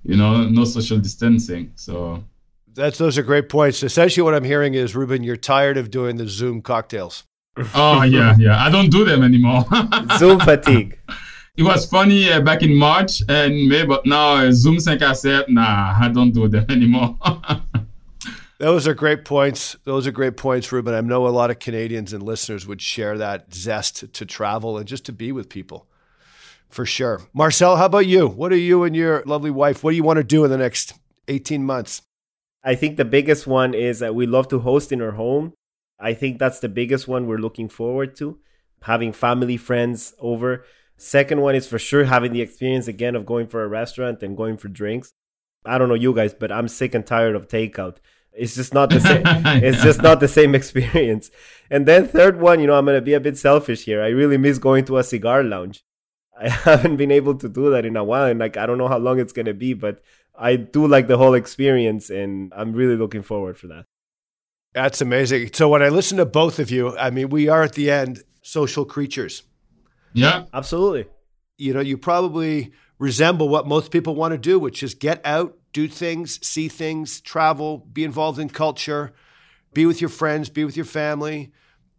You 0.04 0.15
know, 0.15 0.46
no 0.46 0.63
social 0.63 0.98
distancing. 0.98 1.74
So 1.76 2.24
that's 2.74 2.98
those 2.98 3.18
are 3.18 3.24
great 3.24 3.50
points. 3.50 3.84
Essentially, 3.84 4.24
what 4.24 4.34
I'm 4.34 4.46
hearing 4.46 4.74
is, 4.74 4.96
Ruben, 4.96 5.24
you're 5.24 5.36
tired 5.36 5.78
of 5.78 5.92
doing 5.92 6.15
the 6.15 6.28
Zoom 6.28 6.62
cocktails 6.62 7.26
oh 7.76 8.04
yeah, 8.04 8.36
yeah. 8.39 8.63
I 8.63 8.69
don't 8.69 8.89
do 8.89 9.06
them 9.06 9.24
anymore. 9.24 9.65
Zoom 10.17 10.39
fatigue. 10.39 10.98
It 11.58 11.63
was 11.63 11.86
funny 11.86 12.32
uh, 12.32 12.39
back 12.39 12.63
in 12.63 12.74
March 12.76 13.22
and 13.28 13.67
May, 13.67 13.86
but 13.86 14.06
now 14.06 14.36
uh, 14.36 14.52
Zoom 14.52 14.80
5 14.80 14.98
à 15.00 15.13
7, 15.13 15.54
nah, 15.54 15.93
I 16.00 16.08
don't 16.08 16.32
do 16.32 16.48
them 16.48 16.65
anymore. 16.69 17.17
Those 18.60 18.88
are 18.88 18.93
great 18.93 19.26
points. 19.26 19.76
Those 19.84 20.08
are 20.08 20.12
great 20.12 20.38
points, 20.38 20.72
Ruben. 20.72 20.93
I 20.93 21.02
know 21.02 21.28
a 21.28 21.30
lot 21.30 21.52
of 21.52 21.60
Canadians 21.60 22.13
and 22.13 22.24
listeners 22.24 22.65
would 22.65 22.82
share 22.82 23.17
that 23.17 23.54
zest 23.54 24.13
to 24.13 24.26
travel 24.26 24.78
and 24.78 24.88
just 24.88 25.06
to 25.08 25.12
be 25.12 25.34
with 25.34 25.50
people 25.50 25.86
for 26.69 26.86
sure. 26.86 27.22
Marcel, 27.34 27.76
how 27.76 27.86
about 27.86 28.06
you? 28.06 28.28
What 28.28 28.54
are 28.54 28.58
you 28.58 28.84
and 28.84 28.95
your 28.95 29.24
lovely 29.26 29.52
wife? 29.52 29.84
What 29.84 29.91
do 29.91 29.98
you 29.98 30.04
want 30.04 30.17
to 30.17 30.24
do 30.24 30.45
in 30.45 30.52
the 30.52 30.58
next 30.58 30.93
18 31.28 31.65
months? 31.65 32.04
I 32.63 32.76
think 32.76 32.98
the 32.98 33.06
biggest 33.06 33.48
one 33.48 33.74
is 33.74 34.00
that 34.00 34.15
we 34.15 34.26
love 34.26 34.48
to 34.50 34.60
host 34.60 34.91
in 34.91 35.02
our 35.02 35.12
home. 35.12 35.54
I 36.00 36.14
think 36.14 36.40
that's 36.40 36.60
the 36.60 36.70
biggest 36.70 37.08
one 37.08 37.28
we're 37.28 37.38
looking 37.38 37.70
forward 37.70 38.16
to 38.18 38.40
having 38.84 39.12
family, 39.12 39.58
friends 39.58 40.14
over. 40.20 40.66
Second 40.98 41.42
one 41.42 41.56
is 41.56 41.68
for 41.68 41.80
sure 41.80 42.06
having 42.06 42.34
the 42.34 42.42
experience 42.42 42.88
again 42.88 43.16
of 43.16 43.26
going 43.26 43.48
for 43.48 43.64
a 43.64 43.68
restaurant 43.68 44.22
and 44.24 44.38
going 44.38 44.58
for 44.58 44.68
drinks. 44.68 45.14
I 45.66 45.78
don't 45.78 45.90
know 45.90 45.96
you 45.96 46.14
guys, 46.14 46.34
but 46.34 46.52
I'm 46.52 46.68
sick 46.68 46.94
and 46.94 47.06
tired 47.06 47.36
of 47.36 47.48
takeout. 47.48 47.98
It's 48.32 48.56
just 48.56 48.74
not 48.74 48.90
the 48.90 49.00
same. 49.00 49.24
it's 49.64 49.84
just 49.84 50.02
not 50.02 50.20
the 50.20 50.28
same 50.28 50.56
experience. 50.60 51.32
And 51.70 51.86
then 51.86 52.08
third 52.08 52.40
one, 52.40 52.60
you 52.60 52.68
know, 52.68 52.76
I'm 52.76 52.86
gonna 52.86 53.02
be 53.02 53.14
a 53.14 53.20
bit 53.20 53.38
selfish 53.38 53.84
here. 53.84 54.02
I 54.02 54.10
really 54.10 54.38
miss 54.38 54.58
going 54.58 54.86
to 54.86 54.98
a 54.98 55.04
cigar 55.04 55.44
lounge. 55.44 55.84
I 56.40 56.50
haven't 56.50 56.98
been 56.98 57.12
able 57.12 57.36
to 57.36 57.50
do 57.50 57.70
that 57.72 57.86
in 57.86 57.98
a 57.98 58.04
while, 58.04 58.26
and 58.26 58.40
like 58.40 58.56
I 58.56 58.66
don't 58.66 58.78
know 58.78 58.88
how 58.88 58.98
long 58.98 59.20
it's 59.20 59.34
gonna 59.34 59.54
be, 59.54 59.74
but 59.74 60.02
I 60.38 60.56
do 60.56 60.88
like 60.88 61.08
the 61.08 61.18
whole 61.18 61.34
experience, 61.34 62.10
and 62.10 62.54
I'm 62.56 62.72
really 62.74 62.96
looking 62.96 63.24
forward 63.24 63.58
for 63.58 63.68
that. 63.68 63.86
That's 64.74 65.02
amazing. 65.02 65.52
So 65.54 65.68
when 65.68 65.82
I 65.82 65.90
listen 65.90 66.18
to 66.18 66.26
both 66.26 66.60
of 66.60 66.70
you, 66.70 66.96
I 66.98 67.10
mean, 67.10 67.30
we 67.30 67.50
are 67.50 67.64
at 67.64 67.74
the 67.74 67.90
end 67.90 68.24
social 68.42 68.86
creatures. 68.86 69.44
Yeah, 70.14 70.46
absolutely. 70.54 71.06
You 71.58 71.74
know, 71.74 71.80
you 71.80 71.98
probably 71.98 72.72
resemble 73.00 73.50
what 73.50 73.68
most 73.68 73.92
people 73.92 74.16
want 74.16 74.34
to 74.34 74.38
do, 74.38 74.60
which 74.60 74.84
is 74.84 74.94
get 74.94 75.26
out, 75.26 75.58
do 75.74 75.88
things, 75.88 76.46
see 76.46 76.68
things, 76.68 77.22
travel, 77.22 77.80
be 77.92 78.04
involved 78.04 78.40
in 78.40 78.50
culture, 78.50 79.14
be 79.74 79.86
with 79.86 80.02
your 80.02 80.10
friends, 80.10 80.50
be 80.50 80.66
with 80.66 80.76
your 80.76 80.86
family. 80.86 81.52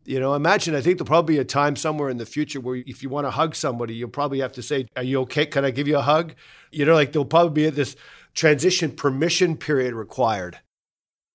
You 0.04 0.18
know, 0.18 0.34
imagine, 0.34 0.74
I 0.74 0.80
think 0.80 0.98
there'll 0.98 1.06
probably 1.06 1.36
be 1.36 1.40
a 1.40 1.44
time 1.44 1.76
somewhere 1.76 2.08
in 2.08 2.16
the 2.16 2.26
future 2.26 2.60
where 2.60 2.76
if 2.76 3.02
you 3.02 3.08
want 3.08 3.26
to 3.26 3.30
hug 3.30 3.54
somebody, 3.54 3.94
you'll 3.94 4.08
probably 4.08 4.40
have 4.40 4.52
to 4.52 4.62
say, 4.62 4.86
Are 4.96 5.02
you 5.02 5.20
okay? 5.22 5.46
Can 5.46 5.64
I 5.64 5.70
give 5.70 5.88
you 5.88 5.98
a 5.98 6.02
hug? 6.02 6.34
You 6.70 6.84
know, 6.84 6.94
like 6.94 7.12
there'll 7.12 7.26
probably 7.26 7.64
be 7.64 7.70
this 7.70 7.96
transition 8.34 8.92
permission 8.92 9.56
period 9.56 9.94
required. 9.94 10.58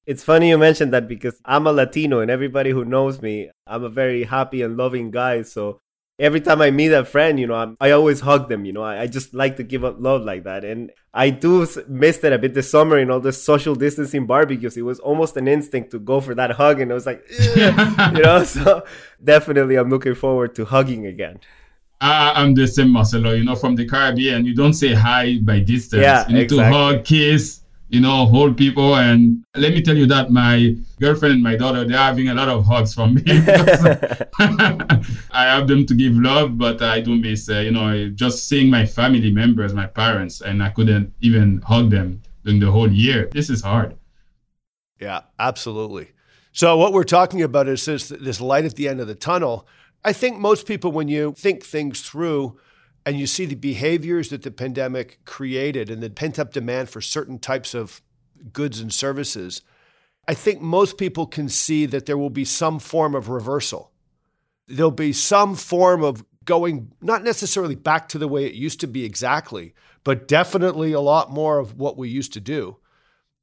It's 0.05 0.23
funny 0.23 0.49
you 0.49 0.57
mentioned 0.57 0.93
that 0.93 1.07
because 1.07 1.39
I'm 1.45 1.65
a 1.65 1.71
Latino 1.71 2.19
and 2.19 2.29
everybody 2.29 2.69
who 2.69 2.85
knows 2.85 3.21
me, 3.21 3.49
I'm 3.65 3.83
a 3.83 3.89
very 3.89 4.23
happy 4.23 4.61
and 4.61 4.77
loving 4.77 5.09
guy. 5.09 5.41
So 5.41 5.79
every 6.19 6.41
time 6.41 6.61
I 6.61 6.71
meet 6.71 6.91
a 6.91 7.03
friend, 7.03 7.39
you 7.39 7.47
know, 7.47 7.55
I'm, 7.55 7.77
i 7.81 7.91
always 7.91 8.19
hug 8.21 8.47
them. 8.47 8.65
You 8.65 8.73
know, 8.73 8.83
I, 8.83 9.01
I, 9.01 9.07
just 9.07 9.33
like 9.33 9.57
to 9.57 9.63
give 9.63 9.83
up 9.83 9.95
love 9.99 10.23
like 10.23 10.43
that. 10.43 10.63
And 10.63 10.91
I 11.13 11.29
do 11.29 11.67
miss 11.87 12.17
that 12.19 12.33
a 12.33 12.37
bit 12.37 12.53
this 12.53 12.69
summer 12.69 12.97
in 12.97 13.09
all 13.09 13.19
the 13.19 13.33
social 13.33 13.75
distancing 13.75 14.25
barbecues. 14.25 14.77
It 14.77 14.83
was 14.83 14.99
almost 14.99 15.37
an 15.37 15.47
instinct 15.47 15.91
to 15.91 15.99
go 15.99 16.21
for 16.21 16.35
that 16.35 16.51
hug, 16.51 16.81
and 16.81 16.91
I 16.91 16.93
was 16.93 17.05
like, 17.05 17.25
you 17.55 18.21
know. 18.21 18.43
So 18.43 18.85
definitely, 19.23 19.77
I'm 19.77 19.89
looking 19.89 20.15
forward 20.15 20.55
to 20.55 20.65
hugging 20.65 21.05
again. 21.07 21.39
Ah, 22.01 22.33
I'm 22.35 22.53
the 22.53 22.67
same, 22.67 22.89
Marcelo. 22.89 23.31
You 23.31 23.45
know, 23.45 23.55
from 23.55 23.75
the 23.75 23.87
Caribbean, 23.87 24.45
you 24.45 24.53
don't 24.53 24.73
say 24.73 24.93
hi 24.93 25.39
by 25.41 25.59
distance. 25.59 26.01
Yeah, 26.01 26.27
you 26.27 26.35
need 26.35 26.43
exactly. 26.43 26.65
to 26.65 26.77
hug, 26.77 27.05
kiss, 27.05 27.61
you 27.89 28.01
know, 28.01 28.25
hold 28.25 28.57
people. 28.57 28.95
And 28.95 29.43
let 29.55 29.73
me 29.73 29.81
tell 29.81 29.95
you 29.95 30.05
that 30.07 30.31
my 30.31 30.75
girlfriend 30.99 31.35
and 31.35 31.43
my 31.43 31.55
daughter, 31.55 31.85
they're 31.85 31.97
having 31.97 32.29
a 32.29 32.33
lot 32.33 32.49
of 32.49 32.65
hugs 32.65 32.93
from 32.93 33.15
me. 33.15 33.23
I 33.27 35.01
have 35.31 35.67
them 35.67 35.85
to 35.85 35.93
give 35.93 36.13
love, 36.15 36.57
but 36.57 36.81
I 36.81 37.01
do 37.01 37.15
miss, 37.15 37.49
uh, 37.49 37.59
you 37.59 37.71
know, 37.71 38.09
just 38.09 38.47
seeing 38.47 38.69
my 38.69 38.85
family 38.85 39.31
members, 39.31 39.73
my 39.73 39.87
parents, 39.87 40.41
and 40.41 40.63
I 40.63 40.69
couldn't 40.69 41.13
even 41.21 41.61
hug 41.61 41.89
them 41.89 42.21
during 42.43 42.59
the 42.59 42.71
whole 42.71 42.91
year. 42.91 43.29
This 43.31 43.49
is 43.49 43.61
hard. 43.61 43.95
Yeah, 44.99 45.21
absolutely. 45.39 46.11
So 46.51 46.77
what 46.77 46.93
we're 46.93 47.03
talking 47.03 47.41
about 47.41 47.67
is 47.67 47.85
this, 47.85 48.09
this 48.09 48.39
light 48.39 48.65
at 48.65 48.75
the 48.75 48.87
end 48.87 49.01
of 49.01 49.07
the 49.07 49.15
tunnel. 49.15 49.67
I 50.03 50.13
think 50.13 50.37
most 50.37 50.65
people, 50.67 50.91
when 50.91 51.07
you 51.07 51.33
think 51.37 51.63
things 51.63 52.01
through, 52.01 52.57
and 53.05 53.19
you 53.19 53.27
see 53.27 53.45
the 53.45 53.55
behaviors 53.55 54.29
that 54.29 54.41
the 54.41 54.51
pandemic 54.51 55.19
created 55.25 55.89
and 55.89 56.01
the 56.01 56.09
pent 56.09 56.39
up 56.39 56.51
demand 56.51 56.89
for 56.89 57.01
certain 57.01 57.37
types 57.37 57.73
of 57.73 58.01
goods 58.51 58.79
and 58.79 58.91
services, 58.91 59.61
I 60.27 60.33
think 60.33 60.61
most 60.61 60.97
people 60.97 61.27
can 61.27 61.47
see 61.49 61.85
that 61.85 62.07
there 62.07 62.17
will 62.17 62.31
be 62.31 62.45
some 62.45 62.79
form 62.79 63.13
of 63.13 63.29
reversal. 63.29 63.91
There'll 64.67 64.89
be 64.89 65.13
some 65.13 65.55
form 65.55 66.03
of 66.03 66.25
going, 66.45 66.91
not 67.01 67.23
necessarily 67.23 67.75
back 67.75 68.09
to 68.09 68.17
the 68.17 68.27
way 68.27 68.45
it 68.45 68.53
used 68.53 68.79
to 68.79 68.87
be 68.87 69.05
exactly, 69.05 69.73
but 70.03 70.27
definitely 70.27 70.93
a 70.93 70.99
lot 70.99 71.31
more 71.31 71.59
of 71.59 71.77
what 71.77 71.97
we 71.97 72.09
used 72.09 72.33
to 72.33 72.39
do. 72.39 72.77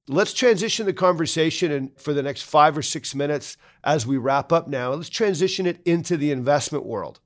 Let's 0.08 0.34
transition 0.34 0.86
the 0.86 0.92
conversation 0.92 1.70
and 1.70 2.00
for 2.00 2.12
the 2.12 2.24
next 2.24 2.42
five 2.42 2.76
or 2.76 2.82
six 2.82 3.14
minutes 3.14 3.56
as 3.84 4.04
we 4.04 4.16
wrap 4.16 4.52
up 4.52 4.66
now, 4.66 4.92
let's 4.92 5.08
transition 5.08 5.66
it 5.66 5.80
into 5.84 6.16
the 6.16 6.32
investment 6.32 6.84
world. 6.84 7.20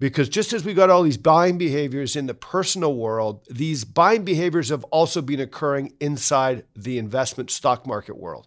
Because 0.00 0.30
just 0.30 0.54
as 0.54 0.64
we 0.64 0.72
got 0.72 0.88
all 0.88 1.02
these 1.02 1.18
buying 1.18 1.58
behaviors 1.58 2.16
in 2.16 2.26
the 2.26 2.34
personal 2.34 2.96
world, 2.96 3.46
these 3.50 3.84
buying 3.84 4.24
behaviors 4.24 4.70
have 4.70 4.82
also 4.84 5.20
been 5.20 5.40
occurring 5.40 5.92
inside 6.00 6.64
the 6.74 6.96
investment 6.96 7.50
stock 7.50 7.86
market 7.86 8.16
world, 8.16 8.46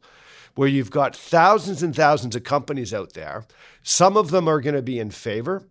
where 0.55 0.67
you've 0.67 0.89
got 0.89 1.15
thousands 1.15 1.83
and 1.83 1.95
thousands 1.95 2.35
of 2.35 2.43
companies 2.43 2.91
out 2.91 3.13
there. 3.13 3.45
Some 3.83 4.17
of 4.17 4.31
them 4.31 4.47
are 4.47 4.61
going 4.61 4.75
to 4.75 4.81
be 4.81 4.99
in 4.99 5.11
favor, 5.11 5.63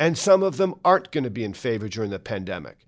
and 0.00 0.16
some 0.16 0.42
of 0.42 0.56
them 0.56 0.74
aren't 0.82 1.12
going 1.12 1.24
to 1.24 1.30
be 1.30 1.44
in 1.44 1.52
favor 1.52 1.88
during 1.88 2.10
the 2.10 2.18
pandemic. 2.18 2.78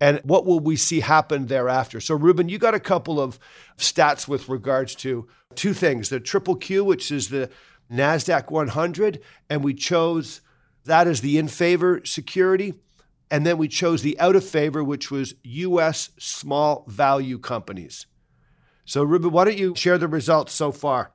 And 0.00 0.20
what 0.24 0.46
will 0.46 0.60
we 0.60 0.76
see 0.76 1.00
happen 1.00 1.48
thereafter? 1.48 2.00
So, 2.00 2.14
Ruben, 2.14 2.48
you 2.48 2.56
got 2.56 2.74
a 2.74 2.80
couple 2.80 3.20
of 3.20 3.38
stats 3.76 4.26
with 4.26 4.48
regards 4.48 4.94
to 4.96 5.28
two 5.54 5.74
things 5.74 6.08
the 6.08 6.18
triple 6.18 6.56
Q, 6.56 6.82
which 6.82 7.12
is 7.12 7.28
the 7.28 7.50
NASDAQ 7.92 8.50
100, 8.50 9.20
and 9.50 9.62
we 9.62 9.74
chose 9.74 10.40
that 10.90 11.06
is 11.06 11.20
the 11.20 11.38
in 11.38 11.48
favor 11.48 12.00
security. 12.04 12.74
And 13.30 13.46
then 13.46 13.58
we 13.58 13.68
chose 13.68 14.02
the 14.02 14.18
out 14.18 14.34
of 14.34 14.44
favor, 14.44 14.82
which 14.82 15.10
was 15.10 15.34
US 15.44 16.10
small 16.18 16.84
value 16.88 17.38
companies. 17.38 18.06
So, 18.84 19.04
Ruben, 19.04 19.30
why 19.30 19.44
don't 19.44 19.56
you 19.56 19.74
share 19.76 19.98
the 19.98 20.08
results 20.08 20.52
so 20.52 20.72
far? 20.72 21.12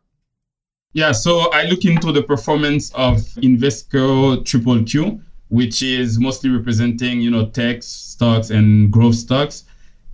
Yeah, 0.94 1.12
so 1.12 1.52
I 1.52 1.64
look 1.66 1.84
into 1.84 2.14
the 2.14 2.24
performance 2.24 2.90
of 2.94 3.18
Invesco 3.44 4.46
Triple 4.46 4.82
Q, 4.84 5.20
which 5.50 5.84
is 5.84 6.18
mostly 6.22 6.50
representing, 6.50 7.20
you 7.20 7.30
know, 7.30 7.48
tech 7.48 7.84
stocks 7.84 8.50
and 8.50 8.90
growth 8.90 9.16
stocks. 9.16 9.66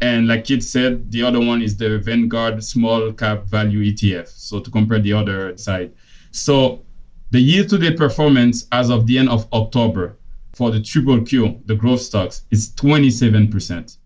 And 0.02 0.28
like 0.28 0.45
Kit 0.45 0.63
said, 0.63 1.12
the 1.12 1.21
other 1.21 1.39
one 1.39 1.62
is 1.62 1.78
the 1.78 2.00
Vanguard 2.00 2.63
Small 2.63 3.13
Cap 3.13 3.43
Value 3.43 3.93
ETF. 3.93 4.28
So 4.28 4.60
to 4.60 4.71
compare 4.71 4.97
the 4.97 5.13
other 5.13 5.56
side. 5.56 5.93
So 6.32 6.84
the 7.31 7.39
year 7.39 7.65
to 7.65 7.77
date 7.77 7.97
performance 7.97 8.67
as 8.71 8.89
of 8.89 9.07
the 9.07 9.17
end 9.17 9.29
of 9.29 9.47
October 9.53 10.17
for 10.53 10.69
the 10.69 10.81
triple 10.81 11.21
Q, 11.21 11.61
the 11.65 11.75
growth 11.75 12.01
stocks, 12.01 12.43
is 12.51 12.71
27%. 12.71 13.97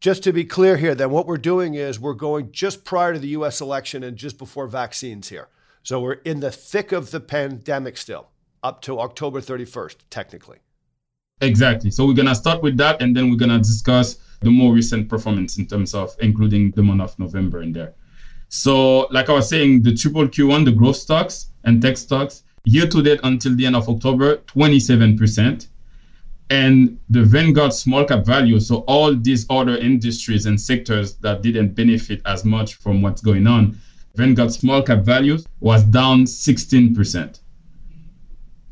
Just 0.00 0.24
to 0.24 0.32
be 0.32 0.44
clear 0.44 0.78
here, 0.78 0.94
then 0.94 1.10
what 1.10 1.26
we're 1.26 1.36
doing 1.36 1.74
is 1.74 2.00
we're 2.00 2.14
going 2.14 2.50
just 2.50 2.84
prior 2.84 3.12
to 3.12 3.18
the 3.18 3.28
US 3.28 3.60
election 3.60 4.02
and 4.02 4.16
just 4.16 4.38
before 4.38 4.66
vaccines 4.66 5.28
here. 5.28 5.48
So 5.82 6.00
we're 6.00 6.14
in 6.24 6.40
the 6.40 6.50
thick 6.50 6.92
of 6.92 7.10
the 7.10 7.20
pandemic 7.20 7.98
still, 7.98 8.28
up 8.62 8.80
to 8.82 8.98
October 8.98 9.42
31st, 9.42 9.96
technically. 10.08 10.58
Exactly. 11.42 11.90
So 11.90 12.06
we're 12.06 12.14
going 12.14 12.28
to 12.28 12.34
start 12.34 12.62
with 12.62 12.78
that 12.78 13.02
and 13.02 13.14
then 13.14 13.30
we're 13.30 13.36
going 13.36 13.50
to 13.50 13.58
discuss 13.58 14.16
the 14.40 14.50
more 14.50 14.72
recent 14.72 15.10
performance 15.10 15.58
in 15.58 15.66
terms 15.66 15.94
of 15.94 16.16
including 16.20 16.70
the 16.70 16.82
month 16.82 17.02
of 17.02 17.18
November 17.18 17.60
in 17.60 17.72
there. 17.72 17.94
So, 18.52 19.06
like 19.12 19.28
I 19.28 19.34
was 19.34 19.48
saying, 19.48 19.84
the 19.84 19.94
triple 19.94 20.26
Q1, 20.26 20.64
the 20.64 20.72
growth 20.72 20.96
stocks 20.96 21.52
and 21.62 21.80
tech 21.80 21.96
stocks, 21.96 22.42
year 22.64 22.84
to 22.88 23.00
date 23.00 23.20
until 23.22 23.54
the 23.54 23.64
end 23.64 23.76
of 23.76 23.88
October, 23.88 24.38
27%. 24.48 25.68
And 26.50 26.98
the 27.10 27.22
Vanguard 27.22 27.72
small 27.72 28.04
cap 28.04 28.24
value, 28.26 28.58
so 28.58 28.78
all 28.88 29.14
these 29.14 29.46
other 29.48 29.76
industries 29.76 30.46
and 30.46 30.60
sectors 30.60 31.14
that 31.18 31.42
didn't 31.42 31.76
benefit 31.76 32.22
as 32.26 32.44
much 32.44 32.74
from 32.74 33.02
what's 33.02 33.22
going 33.22 33.46
on, 33.46 33.78
Vanguard 34.16 34.52
small 34.52 34.82
cap 34.82 35.04
values 35.04 35.46
was 35.60 35.84
down 35.84 36.24
16%. 36.24 37.38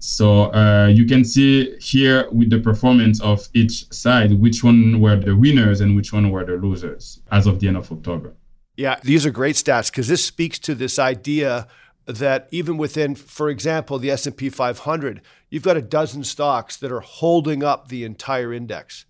So 0.00 0.52
uh, 0.52 0.88
you 0.88 1.06
can 1.06 1.24
see 1.24 1.76
here 1.78 2.28
with 2.32 2.50
the 2.50 2.58
performance 2.58 3.20
of 3.20 3.48
each 3.54 3.92
side, 3.92 4.32
which 4.32 4.64
one 4.64 5.00
were 5.00 5.14
the 5.14 5.36
winners 5.36 5.80
and 5.80 5.94
which 5.94 6.12
one 6.12 6.32
were 6.32 6.44
the 6.44 6.54
losers 6.54 7.20
as 7.30 7.46
of 7.46 7.60
the 7.60 7.68
end 7.68 7.76
of 7.76 7.92
October. 7.92 8.34
Yeah, 8.78 9.00
these 9.02 9.26
are 9.26 9.32
great 9.32 9.56
stats 9.56 9.90
because 9.90 10.06
this 10.06 10.24
speaks 10.24 10.56
to 10.60 10.72
this 10.72 11.00
idea 11.00 11.66
that 12.06 12.46
even 12.52 12.78
within, 12.78 13.16
for 13.16 13.50
example, 13.50 13.98
the 13.98 14.12
S&P 14.12 14.50
500, 14.50 15.20
you've 15.50 15.64
got 15.64 15.76
a 15.76 15.82
dozen 15.82 16.22
stocks 16.22 16.76
that 16.76 16.92
are 16.92 17.00
holding 17.00 17.64
up 17.64 17.88
the 17.88 18.04
entire 18.04 18.52
index. 18.52 19.04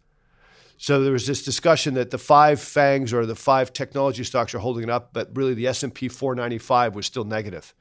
So 0.78 1.02
there 1.02 1.12
was 1.12 1.26
this 1.26 1.42
discussion 1.44 1.92
that 1.94 2.10
the 2.10 2.16
five 2.16 2.60
FAANGs 2.60 3.12
or 3.12 3.26
the 3.26 3.34
five 3.34 3.74
technology 3.74 4.24
stocks 4.24 4.54
are 4.54 4.58
holding 4.58 4.84
it 4.84 4.90
up, 4.90 5.12
but 5.12 5.36
really 5.36 5.52
the 5.52 5.66
S&P 5.66 6.08
495 6.08 6.94
was 6.94 7.04
still 7.04 7.24
negative. 7.24 7.74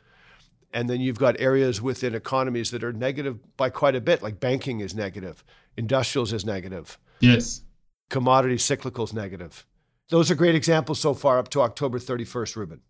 And 0.73 0.89
then 0.89 0.99
you've 0.99 1.17
got 1.17 1.39
areas 1.39 1.81
within 1.81 2.15
economies 2.15 2.71
that 2.71 2.83
are 2.83 2.91
negative 2.91 3.39
by 3.55 3.69
quite 3.69 3.95
a 3.95 4.01
bit, 4.01 4.21
like 4.21 4.41
banking 4.41 4.81
is 4.81 4.93
negative, 4.93 5.41
industrials 5.77 6.33
is 6.33 6.45
negative. 6.45 6.99
Yes. 7.21 7.61
Commodity 8.09 8.57
cyclicals 8.57 9.13
negative. 9.13 9.65
Those 10.09 10.31
are 10.31 10.35
great 10.35 10.55
examples 10.55 10.99
so 10.99 11.13
far 11.13 11.37
up 11.37 11.49
to 11.49 11.61
October 11.61 11.99
31st, 11.99 12.55
Ruben. 12.55 12.81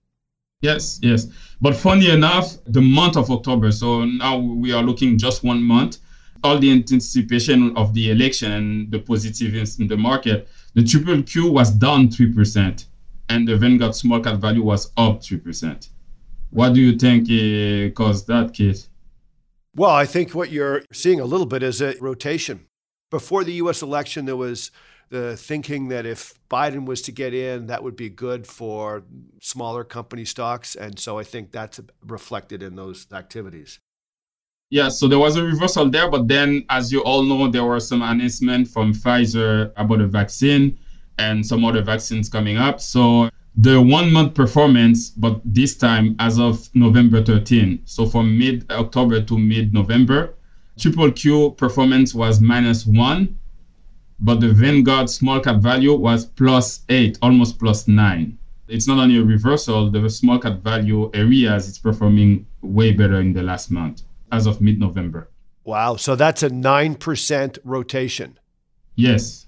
Yes, 0.61 0.99
yes. 1.01 1.27
But 1.61 1.75
funny 1.75 2.09
enough, 2.09 2.57
the 2.65 2.81
month 2.81 3.15
of 3.15 3.29
October, 3.29 3.71
so 3.71 4.05
now 4.05 4.37
we 4.37 4.71
are 4.71 4.83
looking 4.83 5.17
just 5.17 5.43
one 5.43 5.61
month, 5.61 5.97
all 6.43 6.59
the 6.59 6.71
anticipation 6.71 7.75
of 7.75 7.93
the 7.93 8.11
election 8.11 8.51
and 8.51 8.91
the 8.91 8.99
positiveness 8.99 9.79
in 9.79 9.87
the 9.87 9.97
market, 9.97 10.47
the 10.73 10.83
triple 10.83 11.21
Q 11.23 11.51
was 11.51 11.71
down 11.71 12.09
3% 12.09 12.85
and 13.29 13.47
the 13.47 13.57
Vanguard 13.57 13.95
small 13.95 14.19
cap 14.19 14.39
value 14.39 14.63
was 14.63 14.91
up 14.97 15.21
3%. 15.21 15.89
What 16.49 16.73
do 16.73 16.81
you 16.81 16.97
think 16.97 17.23
uh, 17.25 17.93
caused 17.93 18.27
that, 18.27 18.53
Kit? 18.53 18.87
Well, 19.75 19.91
I 19.91 20.05
think 20.05 20.33
what 20.33 20.51
you're 20.51 20.83
seeing 20.91 21.19
a 21.19 21.25
little 21.25 21.45
bit 21.45 21.61
is 21.61 21.81
a 21.81 21.95
rotation. 21.99 22.67
Before 23.11 23.43
the 23.43 23.53
US 23.53 23.81
election, 23.81 24.25
there 24.25 24.35
was 24.35 24.71
the 25.09 25.37
thinking 25.37 25.87
that 25.89 26.05
if 26.05 26.33
Biden 26.49 26.85
was 26.85 27.01
to 27.03 27.11
get 27.11 27.33
in, 27.33 27.67
that 27.67 27.83
would 27.83 27.95
be 27.95 28.09
good 28.09 28.45
for 28.45 29.03
smaller 29.41 29.83
company 29.83 30.25
stocks. 30.25 30.75
And 30.75 30.99
so 30.99 31.17
I 31.17 31.23
think 31.23 31.51
that's 31.51 31.79
reflected 32.05 32.63
in 32.63 32.75
those 32.75 33.07
activities. 33.13 33.79
Yeah, 34.69 34.89
so 34.89 35.07
there 35.07 35.19
was 35.19 35.37
a 35.37 35.43
reversal 35.43 35.89
there, 35.89 36.09
but 36.09 36.27
then, 36.27 36.65
as 36.69 36.91
you 36.91 37.01
all 37.03 37.23
know, 37.23 37.47
there 37.49 37.63
were 37.63 37.79
some 37.79 38.01
announcements 38.01 38.71
from 38.71 38.93
Pfizer 38.93 39.71
about 39.77 40.01
a 40.01 40.07
vaccine 40.07 40.77
and 41.17 41.45
some 41.45 41.63
other 41.63 41.81
vaccines 41.81 42.27
coming 42.27 42.57
up. 42.57 42.81
So 42.81 43.29
the 43.55 43.81
one 43.81 44.11
month 44.11 44.35
performance, 44.35 45.09
but 45.09 45.41
this 45.45 45.75
time 45.77 46.17
as 46.19 46.37
of 46.37 46.69
November 46.75 47.23
13, 47.23 47.81
so 47.85 48.05
from 48.05 48.37
mid 48.37 48.69
October 48.69 49.21
to 49.21 49.37
mid 49.37 49.73
November, 49.73 50.35
triple 50.77 51.11
Q 51.11 51.51
performance 51.51 52.13
was 52.13 52.41
minus 52.41 52.85
one, 52.85 53.39
but 54.19 54.39
the 54.39 54.49
Vanguard 54.49 55.09
small 55.09 55.39
cap 55.39 55.57
value 55.57 55.93
was 55.93 56.25
plus 56.25 56.81
eight, 56.89 57.17
almost 57.21 57.59
plus 57.59 57.87
nine. 57.87 58.37
It's 58.67 58.87
not 58.87 58.99
only 58.99 59.17
a 59.17 59.23
reversal, 59.23 59.89
the 59.89 60.09
small 60.09 60.39
cap 60.39 60.59
value 60.59 61.09
areas 61.13 61.67
is 61.67 61.79
performing 61.79 62.45
way 62.61 62.91
better 62.91 63.21
in 63.21 63.33
the 63.33 63.43
last 63.43 63.71
month 63.71 64.01
as 64.31 64.45
of 64.45 64.59
mid 64.59 64.79
November. 64.79 65.29
Wow. 65.63 65.95
So 65.97 66.15
that's 66.15 66.43
a 66.43 66.49
9% 66.49 67.59
rotation. 67.63 68.39
Yes. 68.95 69.45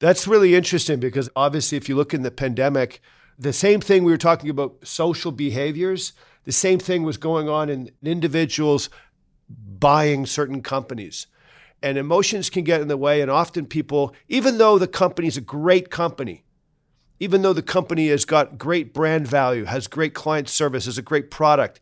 That's 0.00 0.26
really 0.26 0.54
interesting 0.54 1.00
because 1.00 1.28
obviously, 1.34 1.76
if 1.76 1.88
you 1.88 1.96
look 1.96 2.14
in 2.14 2.22
the 2.22 2.30
pandemic, 2.30 3.00
the 3.38 3.52
same 3.52 3.80
thing 3.80 4.04
we 4.04 4.12
were 4.12 4.18
talking 4.18 4.50
about 4.50 4.76
social 4.86 5.32
behaviors, 5.32 6.12
the 6.44 6.52
same 6.52 6.78
thing 6.78 7.02
was 7.02 7.16
going 7.16 7.48
on 7.48 7.68
in 7.68 7.90
individuals 8.02 8.90
buying 9.48 10.26
certain 10.26 10.62
companies. 10.62 11.26
And 11.82 11.96
emotions 11.96 12.50
can 12.50 12.64
get 12.64 12.80
in 12.80 12.88
the 12.88 12.96
way. 12.96 13.20
And 13.20 13.30
often 13.30 13.66
people, 13.66 14.14
even 14.28 14.58
though 14.58 14.78
the 14.78 14.88
company 14.88 15.28
is 15.28 15.36
a 15.36 15.42
great 15.42 15.90
company, 15.90 16.44
even 17.20 17.42
though 17.42 17.52
the 17.52 17.62
company 17.62 18.08
has 18.08 18.24
got 18.24 18.58
great 18.58 18.92
brand 18.92 19.26
value, 19.26 19.64
has 19.64 19.86
great 19.86 20.14
client 20.14 20.48
service, 20.48 20.86
has 20.86 20.98
a 20.98 21.02
great 21.02 21.30
product, 21.30 21.80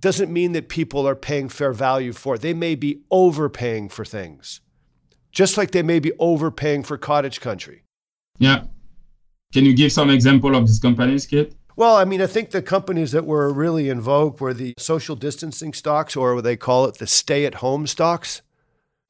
doesn't 0.00 0.32
mean 0.32 0.52
that 0.52 0.68
people 0.68 1.08
are 1.08 1.16
paying 1.16 1.48
fair 1.48 1.72
value 1.72 2.12
for 2.12 2.36
it. 2.36 2.40
They 2.40 2.54
may 2.54 2.74
be 2.74 3.00
overpaying 3.10 3.88
for 3.88 4.04
things, 4.04 4.60
just 5.32 5.56
like 5.56 5.72
they 5.72 5.82
may 5.82 5.98
be 5.98 6.12
overpaying 6.18 6.84
for 6.84 6.96
cottage 6.96 7.40
country. 7.40 7.82
Yeah. 8.38 8.64
Can 9.52 9.64
you 9.64 9.74
give 9.74 9.92
some 9.92 10.10
example 10.10 10.54
of 10.54 10.66
these 10.66 10.78
companies, 10.78 11.26
Kit? 11.26 11.54
Well, 11.74 11.96
I 11.96 12.04
mean, 12.04 12.20
I 12.20 12.26
think 12.26 12.50
the 12.50 12.62
companies 12.62 13.12
that 13.12 13.24
were 13.24 13.52
really 13.52 13.88
in 13.88 14.00
vogue 14.00 14.40
were 14.40 14.54
the 14.54 14.74
social 14.78 15.16
distancing 15.16 15.72
stocks, 15.72 16.16
or 16.16 16.34
what 16.34 16.44
they 16.44 16.56
call 16.56 16.84
it 16.86 16.98
the 16.98 17.06
stay 17.06 17.44
at 17.46 17.56
home 17.56 17.86
stocks. 17.86 18.42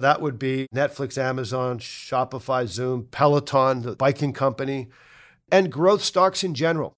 That 0.01 0.23
would 0.23 0.39
be 0.39 0.69
Netflix, 0.73 1.19
Amazon, 1.19 1.81
Shopify, 1.81 2.69
Zoom, 2.69 3.09
Peloton, 3.11 3.83
the 3.83 3.97
biking 3.97 4.33
company, 4.33 4.91
and 5.51 5.73
growth 5.73 6.05
stocks 6.05 6.45
in 6.45 6.55
general. 6.55 6.93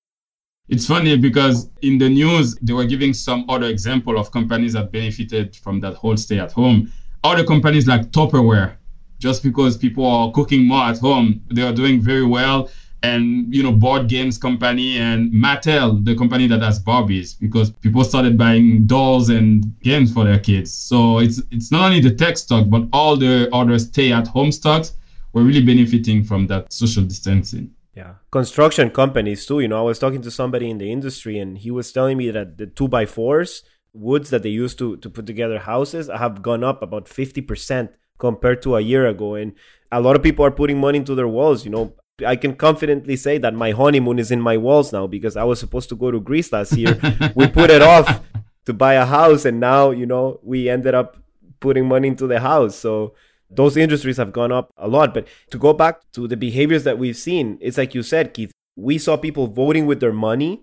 It's 0.68 0.86
funny 0.86 1.16
because 1.16 1.70
in 1.80 1.96
the 1.96 2.10
news, 2.10 2.56
they 2.56 2.74
were 2.74 2.84
giving 2.84 3.14
some 3.14 3.46
other 3.48 3.66
example 3.66 4.18
of 4.18 4.30
companies 4.30 4.74
that 4.74 4.92
benefited 4.92 5.56
from 5.56 5.80
that 5.80 5.94
whole 5.94 6.16
stay 6.18 6.38
at 6.38 6.52
home. 6.52 6.92
Other 7.24 7.42
companies 7.42 7.86
like 7.86 8.10
Tupperware, 8.10 8.76
just 9.18 9.42
because 9.42 9.78
people 9.78 10.04
are 10.04 10.30
cooking 10.32 10.66
more 10.66 10.84
at 10.84 10.98
home, 10.98 11.42
they 11.50 11.62
are 11.62 11.72
doing 11.72 12.02
very 12.02 12.26
well. 12.26 12.68
And, 13.02 13.54
you 13.54 13.62
know, 13.62 13.72
board 13.72 14.08
games 14.08 14.36
company 14.36 14.98
and 14.98 15.32
Mattel, 15.32 16.04
the 16.04 16.14
company 16.14 16.46
that 16.48 16.60
has 16.60 16.82
Barbies, 16.82 17.38
because 17.38 17.70
people 17.70 18.04
started 18.04 18.36
buying 18.36 18.86
dolls 18.86 19.30
and 19.30 19.64
games 19.82 20.12
for 20.12 20.24
their 20.24 20.38
kids. 20.38 20.72
So 20.72 21.18
it's, 21.18 21.40
it's 21.50 21.72
not 21.72 21.86
only 21.86 22.00
the 22.00 22.14
tech 22.14 22.36
stock, 22.36 22.66
but 22.68 22.82
all 22.92 23.16
the 23.16 23.48
other 23.54 23.78
stay 23.78 24.12
at 24.12 24.26
home 24.26 24.52
stocks 24.52 24.92
were 25.32 25.42
really 25.42 25.64
benefiting 25.64 26.24
from 26.24 26.46
that 26.48 26.72
social 26.72 27.04
distancing. 27.04 27.70
Yeah. 27.94 28.14
Construction 28.30 28.90
companies 28.90 29.46
too. 29.46 29.60
You 29.60 29.68
know, 29.68 29.78
I 29.78 29.82
was 29.82 29.98
talking 29.98 30.22
to 30.22 30.30
somebody 30.30 30.70
in 30.70 30.78
the 30.78 30.92
industry 30.92 31.38
and 31.38 31.58
he 31.58 31.70
was 31.70 31.92
telling 31.92 32.16
me 32.18 32.30
that 32.30 32.58
the 32.58 32.66
two 32.66 32.88
by 32.88 33.06
fours, 33.06 33.62
woods 33.92 34.30
that 34.30 34.42
they 34.42 34.50
used 34.50 34.78
to, 34.78 34.96
to 34.98 35.10
put 35.10 35.26
together 35.26 35.58
houses, 35.58 36.08
have 36.08 36.42
gone 36.42 36.62
up 36.62 36.82
about 36.82 37.06
50% 37.06 37.90
compared 38.18 38.62
to 38.62 38.76
a 38.76 38.80
year 38.80 39.06
ago. 39.06 39.34
And 39.34 39.54
a 39.90 40.00
lot 40.00 40.16
of 40.16 40.22
people 40.22 40.44
are 40.44 40.50
putting 40.50 40.78
money 40.78 40.98
into 40.98 41.14
their 41.14 41.28
walls. 41.28 41.64
You 41.64 41.70
know, 41.72 41.94
I 42.24 42.36
can 42.36 42.54
confidently 42.56 43.16
say 43.16 43.38
that 43.38 43.54
my 43.54 43.70
honeymoon 43.72 44.18
is 44.18 44.30
in 44.30 44.40
my 44.40 44.56
walls 44.56 44.92
now 44.92 45.06
because 45.06 45.36
I 45.36 45.44
was 45.44 45.60
supposed 45.60 45.88
to 45.90 45.96
go 45.96 46.10
to 46.10 46.20
Greece 46.20 46.52
last 46.52 46.76
year. 46.76 46.98
we 47.34 47.46
put 47.48 47.70
it 47.70 47.82
off 47.82 48.20
to 48.66 48.72
buy 48.72 48.94
a 48.94 49.06
house 49.06 49.44
and 49.44 49.60
now, 49.60 49.90
you 49.90 50.06
know, 50.06 50.40
we 50.42 50.68
ended 50.68 50.94
up 50.94 51.16
putting 51.60 51.86
money 51.86 52.08
into 52.08 52.26
the 52.26 52.40
house. 52.40 52.76
So 52.76 53.14
those 53.50 53.76
industries 53.76 54.16
have 54.16 54.32
gone 54.32 54.52
up 54.52 54.70
a 54.76 54.88
lot. 54.88 55.12
But 55.14 55.26
to 55.50 55.58
go 55.58 55.72
back 55.72 56.00
to 56.12 56.28
the 56.28 56.36
behaviors 56.36 56.84
that 56.84 56.98
we've 56.98 57.16
seen, 57.16 57.58
it's 57.60 57.78
like 57.78 57.94
you 57.94 58.02
said, 58.02 58.34
Keith, 58.34 58.52
we 58.76 58.98
saw 58.98 59.16
people 59.16 59.46
voting 59.46 59.86
with 59.86 60.00
their 60.00 60.12
money 60.12 60.62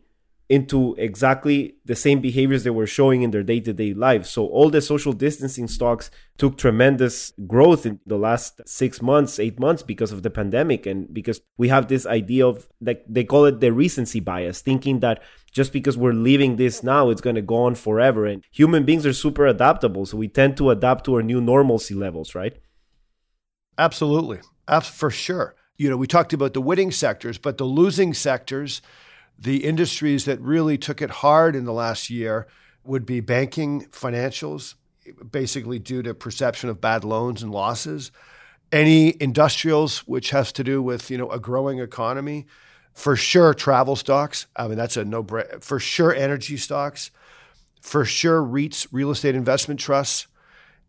into 0.50 0.96
exactly 0.98 1.76
the 1.84 1.96
same 1.96 2.22
behaviors 2.22 2.64
they 2.64 2.70
were 2.70 2.88
showing 2.88 3.22
in 3.22 3.32
their 3.32 3.44
day-to-day 3.44 3.94
lives. 3.94 4.30
So 4.30 4.46
all 4.46 4.70
the 4.70 4.80
social 4.80 5.12
distancing 5.12 5.68
stocks 5.68 6.10
took 6.38 6.58
tremendous 6.58 7.34
growth 7.48 7.86
in 7.86 8.00
the 8.06 8.18
last 8.18 8.62
6 8.66 9.02
months, 9.02 9.40
8 9.40 9.60
months 9.60 9.84
because 9.84 10.14
of 10.14 10.24
the 10.24 10.30
pandemic 10.30 10.86
and 10.86 11.14
because 11.14 11.42
we 11.58 11.68
have 11.68 11.90
this 11.90 12.06
idea 12.06 12.48
of 12.48 12.70
like 12.80 13.04
they 13.10 13.26
call 13.26 13.44
it 13.44 13.60
the 13.60 13.74
recency 13.74 14.22
bias, 14.22 14.62
thinking 14.62 15.02
that 15.02 15.22
just 15.52 15.74
because 15.74 15.98
we're 15.98 16.14
living 16.14 16.56
this 16.56 16.82
now 16.82 17.10
it's 17.10 17.20
going 17.22 17.36
to 17.36 17.42
go 17.42 17.64
on 17.64 17.76
forever 17.76 18.26
and 18.26 18.42
human 18.52 18.86
beings 18.86 19.06
are 19.06 19.12
super 19.14 19.46
adaptable, 19.46 20.06
so 20.06 20.16
we 20.16 20.30
tend 20.30 20.56
to 20.56 20.70
adapt 20.70 21.04
to 21.04 21.16
our 21.16 21.24
new 21.24 21.42
normalcy 21.42 21.94
levels, 21.94 22.36
right? 22.36 22.58
Absolutely. 23.78 24.40
For 24.82 25.12
sure. 25.12 25.56
You 25.76 25.90
know, 25.90 25.98
we 25.98 26.08
talked 26.08 26.34
about 26.34 26.54
the 26.54 26.62
winning 26.62 26.92
sectors, 26.92 27.38
but 27.38 27.58
the 27.58 27.66
losing 27.66 28.14
sectors, 28.14 28.82
the 29.38 29.64
industries 29.66 30.26
that 30.26 30.40
really 30.42 30.78
took 30.78 31.02
it 31.02 31.10
hard 31.10 31.56
in 31.56 31.66
the 31.66 31.74
last 31.74 32.10
year 32.10 32.48
would 32.84 33.06
be 33.06 33.20
banking, 33.20 33.86
financials, 33.86 34.76
basically 35.30 35.80
due 35.80 36.02
to 36.02 36.14
perception 36.14 36.70
of 36.70 36.82
bad 36.82 37.04
loans 37.04 37.44
and 37.44 37.52
losses. 37.52 38.12
Any 38.72 39.16
industrials, 39.22 40.00
which 40.00 40.32
has 40.32 40.52
to 40.54 40.64
do 40.64 40.82
with, 40.82 41.10
you 41.10 41.18
know, 41.18 41.30
a 41.30 41.40
growing 41.40 41.80
economy. 41.80 42.46
For 42.94 43.16
sure, 43.16 43.54
travel 43.54 43.96
stocks. 43.96 44.48
I 44.56 44.68
mean, 44.68 44.78
that's 44.78 44.98
a 44.98 45.06
no 45.06 45.24
brainer. 45.24 45.64
For 45.64 45.80
sure, 45.80 46.14
energy 46.14 46.58
stocks. 46.58 47.12
For 47.82 48.04
sure, 48.04 48.42
REITs, 48.42 48.88
real 48.92 49.12
estate 49.12 49.36
investment 49.36 49.80
trusts 49.80 50.28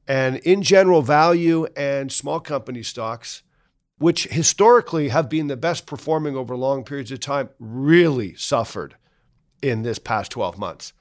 and 0.08 0.36
in 0.38 0.62
general, 0.62 1.02
value 1.02 1.66
and 1.76 2.10
small 2.10 2.40
company 2.40 2.82
stocks, 2.82 3.42
which 3.98 4.24
historically 4.24 5.08
have 5.08 5.28
been 5.28 5.48
the 5.48 5.56
best 5.56 5.86
performing 5.86 6.36
over 6.36 6.56
long 6.56 6.84
periods 6.84 7.12
of 7.12 7.20
time, 7.20 7.50
really 7.58 8.34
suffered 8.34 8.96
in 9.62 9.82
this 9.82 9.98
past 9.98 10.32
12 10.32 10.58
months. 10.58 10.92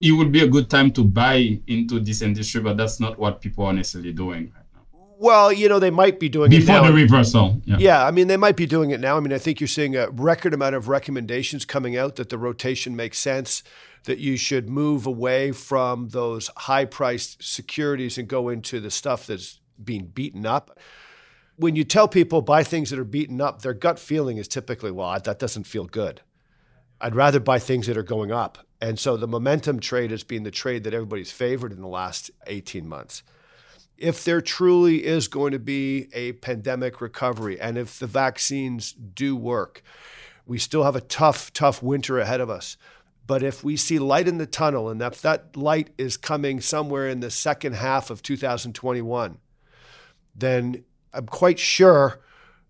It 0.00 0.12
would 0.12 0.30
be 0.30 0.42
a 0.42 0.48
good 0.48 0.68
time 0.68 0.90
to 0.92 1.04
buy 1.04 1.60
into 1.66 2.00
this 2.00 2.20
industry, 2.20 2.60
but 2.60 2.76
that's 2.76 3.00
not 3.00 3.18
what 3.18 3.40
people 3.40 3.64
are 3.64 3.72
necessarily 3.72 4.12
doing 4.12 4.52
right 4.54 4.64
now. 4.74 4.82
Well, 5.18 5.50
you 5.50 5.68
know, 5.68 5.78
they 5.78 5.90
might 5.90 6.20
be 6.20 6.28
doing 6.28 6.52
it. 6.52 6.58
Before 6.58 6.80
it 6.80 6.88
the 6.88 6.92
reversal. 6.92 7.62
Yeah. 7.64 7.76
yeah, 7.78 8.06
I 8.06 8.10
mean, 8.10 8.28
they 8.28 8.36
might 8.36 8.56
be 8.56 8.66
doing 8.66 8.90
it 8.90 9.00
now. 9.00 9.16
I 9.16 9.20
mean, 9.20 9.32
I 9.32 9.38
think 9.38 9.60
you're 9.60 9.68
seeing 9.68 9.96
a 9.96 10.10
record 10.10 10.52
amount 10.52 10.74
of 10.74 10.88
recommendations 10.88 11.64
coming 11.64 11.96
out 11.96 12.16
that 12.16 12.28
the 12.28 12.36
rotation 12.36 12.94
makes 12.94 13.18
sense 13.18 13.62
that 14.04 14.18
you 14.18 14.36
should 14.36 14.68
move 14.68 15.06
away 15.06 15.52
from 15.52 16.08
those 16.08 16.50
high 16.56 16.84
priced 16.84 17.42
securities 17.42 18.18
and 18.18 18.28
go 18.28 18.48
into 18.48 18.80
the 18.80 18.90
stuff 18.90 19.26
that's 19.26 19.60
being 19.82 20.06
beaten 20.06 20.44
up. 20.44 20.78
When 21.56 21.74
you 21.74 21.84
tell 21.84 22.06
people 22.06 22.42
buy 22.42 22.62
things 22.62 22.90
that 22.90 22.98
are 22.98 23.04
beaten 23.04 23.40
up, 23.40 23.62
their 23.62 23.74
gut 23.74 23.98
feeling 23.98 24.36
is 24.36 24.46
typically, 24.46 24.90
well, 24.90 25.18
that 25.18 25.38
doesn't 25.38 25.64
feel 25.64 25.86
good. 25.86 26.20
I'd 27.00 27.14
rather 27.14 27.40
buy 27.40 27.58
things 27.58 27.86
that 27.86 27.96
are 27.96 28.02
going 28.02 28.30
up. 28.30 28.58
And 28.80 28.98
so 28.98 29.16
the 29.16 29.26
momentum 29.26 29.80
trade 29.80 30.10
has 30.10 30.22
been 30.22 30.42
the 30.42 30.50
trade 30.50 30.84
that 30.84 30.94
everybody's 30.94 31.32
favored 31.32 31.72
in 31.72 31.80
the 31.80 31.88
last 31.88 32.30
18 32.46 32.86
months. 32.86 33.22
If 33.96 34.24
there 34.24 34.42
truly 34.42 35.04
is 35.04 35.28
going 35.28 35.52
to 35.52 35.58
be 35.58 36.08
a 36.12 36.32
pandemic 36.32 37.00
recovery 37.00 37.58
and 37.58 37.78
if 37.78 37.98
the 37.98 38.06
vaccines 38.06 38.92
do 38.92 39.34
work, 39.34 39.82
we 40.44 40.58
still 40.58 40.84
have 40.84 40.96
a 40.96 41.00
tough, 41.00 41.52
tough 41.54 41.82
winter 41.82 42.18
ahead 42.18 42.40
of 42.40 42.50
us. 42.50 42.76
But 43.26 43.42
if 43.42 43.64
we 43.64 43.76
see 43.76 43.98
light 43.98 44.28
in 44.28 44.38
the 44.38 44.46
tunnel, 44.46 44.88
and 44.88 45.02
if 45.02 45.20
that 45.22 45.56
light 45.56 45.90
is 45.98 46.16
coming 46.16 46.60
somewhere 46.60 47.08
in 47.08 47.20
the 47.20 47.30
second 47.30 47.74
half 47.74 48.10
of 48.10 48.22
2021, 48.22 49.38
then 50.34 50.84
I'm 51.16 51.26
quite 51.26 51.58
sure 51.58 52.20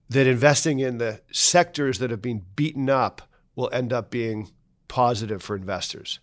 that 0.08 0.26
investing 0.26 0.78
in 0.78 0.98
the 0.98 1.20
sectors 1.32 1.98
that 1.98 2.10
have 2.10 2.22
been 2.22 2.44
beaten 2.54 2.88
up 2.88 3.22
will 3.56 3.68
end 3.72 3.92
up 3.92 4.10
being 4.10 4.50
positive 4.88 5.42
for 5.42 5.56
investors. 5.56 6.20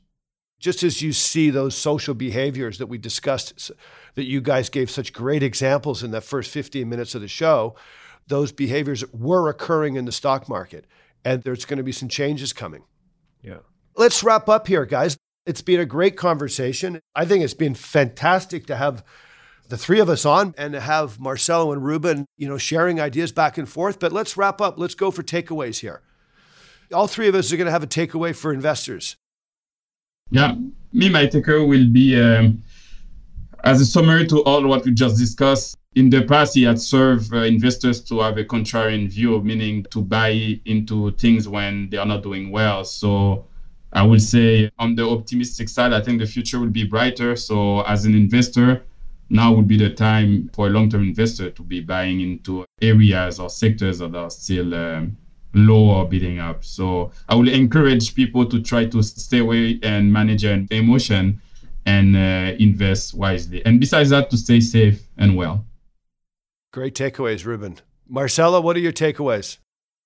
Just 0.60 0.84
as 0.84 1.02
you 1.02 1.12
see 1.12 1.50
those 1.50 1.76
social 1.76 2.14
behaviors 2.14 2.78
that 2.78 2.88
we 2.88 2.98
discussed, 2.98 3.72
that 4.16 4.24
you 4.24 4.40
guys 4.40 4.70
gave 4.70 4.90
such 4.90 5.12
great 5.12 5.44
examples 5.44 6.02
in 6.02 6.12
the 6.12 6.22
first 6.22 6.50
15 6.52 6.88
minutes 6.88 7.14
of 7.14 7.22
the 7.22 7.28
show, 7.28 7.76
those 8.28 8.54
behaviors 8.54 9.04
were 9.12 9.50
occurring 9.50 9.98
in 9.98 10.06
the 10.06 10.12
stock 10.14 10.48
market. 10.48 10.86
And 11.26 11.44
there's 11.44 11.66
going 11.66 11.78
to 11.78 11.84
be 11.84 11.92
some 11.92 12.08
changes 12.08 12.54
coming. 12.54 12.84
Yeah. 13.42 13.60
Let's 13.98 14.24
wrap 14.24 14.48
up 14.48 14.68
here, 14.68 14.86
guys. 14.86 15.18
It's 15.46 15.62
been 15.62 15.82
a 15.82 15.86
great 15.86 16.16
conversation. 16.16 17.02
I 17.14 17.26
think 17.26 17.44
it's 17.44 17.54
been 17.54 17.76
fantastic 17.76 18.66
to 18.68 18.78
have 18.78 19.04
the 19.74 19.78
three 19.78 20.00
of 20.00 20.08
us 20.08 20.24
on 20.24 20.54
and 20.56 20.76
have 20.76 21.20
Marcelo 21.20 21.72
and 21.72 21.84
Ruben, 21.84 22.28
you 22.38 22.48
know, 22.48 22.60
sharing 22.60 23.02
ideas 23.02 23.32
back 23.32 23.58
and 23.58 23.68
forth. 23.68 24.00
But 24.00 24.12
let's 24.12 24.38
wrap 24.38 24.62
up. 24.62 24.78
Let's 24.78 24.94
go 24.94 25.10
for 25.10 25.24
takeaways 25.24 25.80
here. 25.80 26.04
All 26.94 27.08
three 27.08 27.28
of 27.28 27.34
us 27.34 27.52
are 27.52 27.58
going 27.58 27.66
to 27.66 27.72
have 27.72 27.82
a 27.82 27.88
takeaway 27.88 28.36
for 28.36 28.54
investors. 28.54 29.16
Yeah, 30.30 30.54
me, 30.92 31.10
my 31.10 31.26
takeaway 31.26 31.68
will 31.68 31.90
be 31.92 32.22
um, 32.22 32.62
as 33.64 33.82
a 33.82 33.86
summary 33.88 34.28
to 34.28 34.44
all 34.44 34.64
what 34.68 34.86
we 34.86 34.92
just 34.92 35.18
discussed. 35.18 35.76
In 35.96 36.12
the 36.12 36.22
past, 36.22 36.54
he 36.54 36.62
had 36.62 36.80
served 36.80 37.34
uh, 37.34 37.38
investors 37.38 38.00
to 38.04 38.20
have 38.20 38.38
a 38.38 38.44
contrarian 38.44 39.10
view, 39.10 39.42
meaning 39.42 39.88
to 39.90 40.04
buy 40.04 40.60
into 40.66 41.14
things 41.14 41.48
when 41.48 41.90
they 41.90 41.98
are 41.98 42.06
not 42.06 42.22
doing 42.22 42.52
well. 42.52 42.86
So 42.86 43.48
I 43.92 44.04
would 44.04 44.22
say 44.22 44.70
on 44.78 44.94
the 44.94 45.10
optimistic 45.10 45.68
side, 45.68 45.94
I 45.94 46.02
think 46.02 46.20
the 46.20 46.28
future 46.28 46.60
will 46.60 46.70
be 46.70 46.84
brighter. 46.84 47.36
So 47.36 47.82
as 47.86 48.06
an 48.06 48.14
investor, 48.14 48.84
now 49.30 49.54
would 49.54 49.68
be 49.68 49.78
the 49.78 49.90
time 49.90 50.50
for 50.54 50.68
a 50.68 50.70
long-term 50.70 51.04
investor 51.04 51.50
to 51.52 51.64
be 51.64 51.80
buying 51.80 52.22
into 52.22 52.66
areas 52.82 53.40
or 53.40 53.50
sectors 53.50 54.00
that 54.00 54.16
are 54.16 54.30
still 54.30 54.74
um, 54.74 55.18
low 55.54 55.90
or 55.90 56.08
bidding 56.08 56.40
up. 56.40 56.64
So 56.64 57.12
I 57.30 57.36
will 57.36 57.50
encourage 57.50 58.16
people 58.16 58.46
to 58.46 58.62
try 58.62 58.86
to 58.86 59.02
stay 59.02 59.40
away 59.40 59.80
and 59.84 60.12
manage 60.12 60.44
their 60.44 60.66
emotion 60.72 61.42
and 61.86 62.16
uh, 62.16 62.56
invest 62.60 63.14
wisely. 63.14 63.66
And 63.66 63.80
besides 63.80 64.10
that, 64.12 64.30
to 64.32 64.38
stay 64.38 64.60
safe 64.60 65.08
and 65.18 65.36
well. 65.36 65.66
Great 66.72 66.96
takeaways, 66.96 67.46
Ruben. 67.46 67.80
Marcelo, 68.08 68.62
what 68.62 68.76
are 68.76 68.80
your 68.80 68.92
takeaways? 68.92 69.58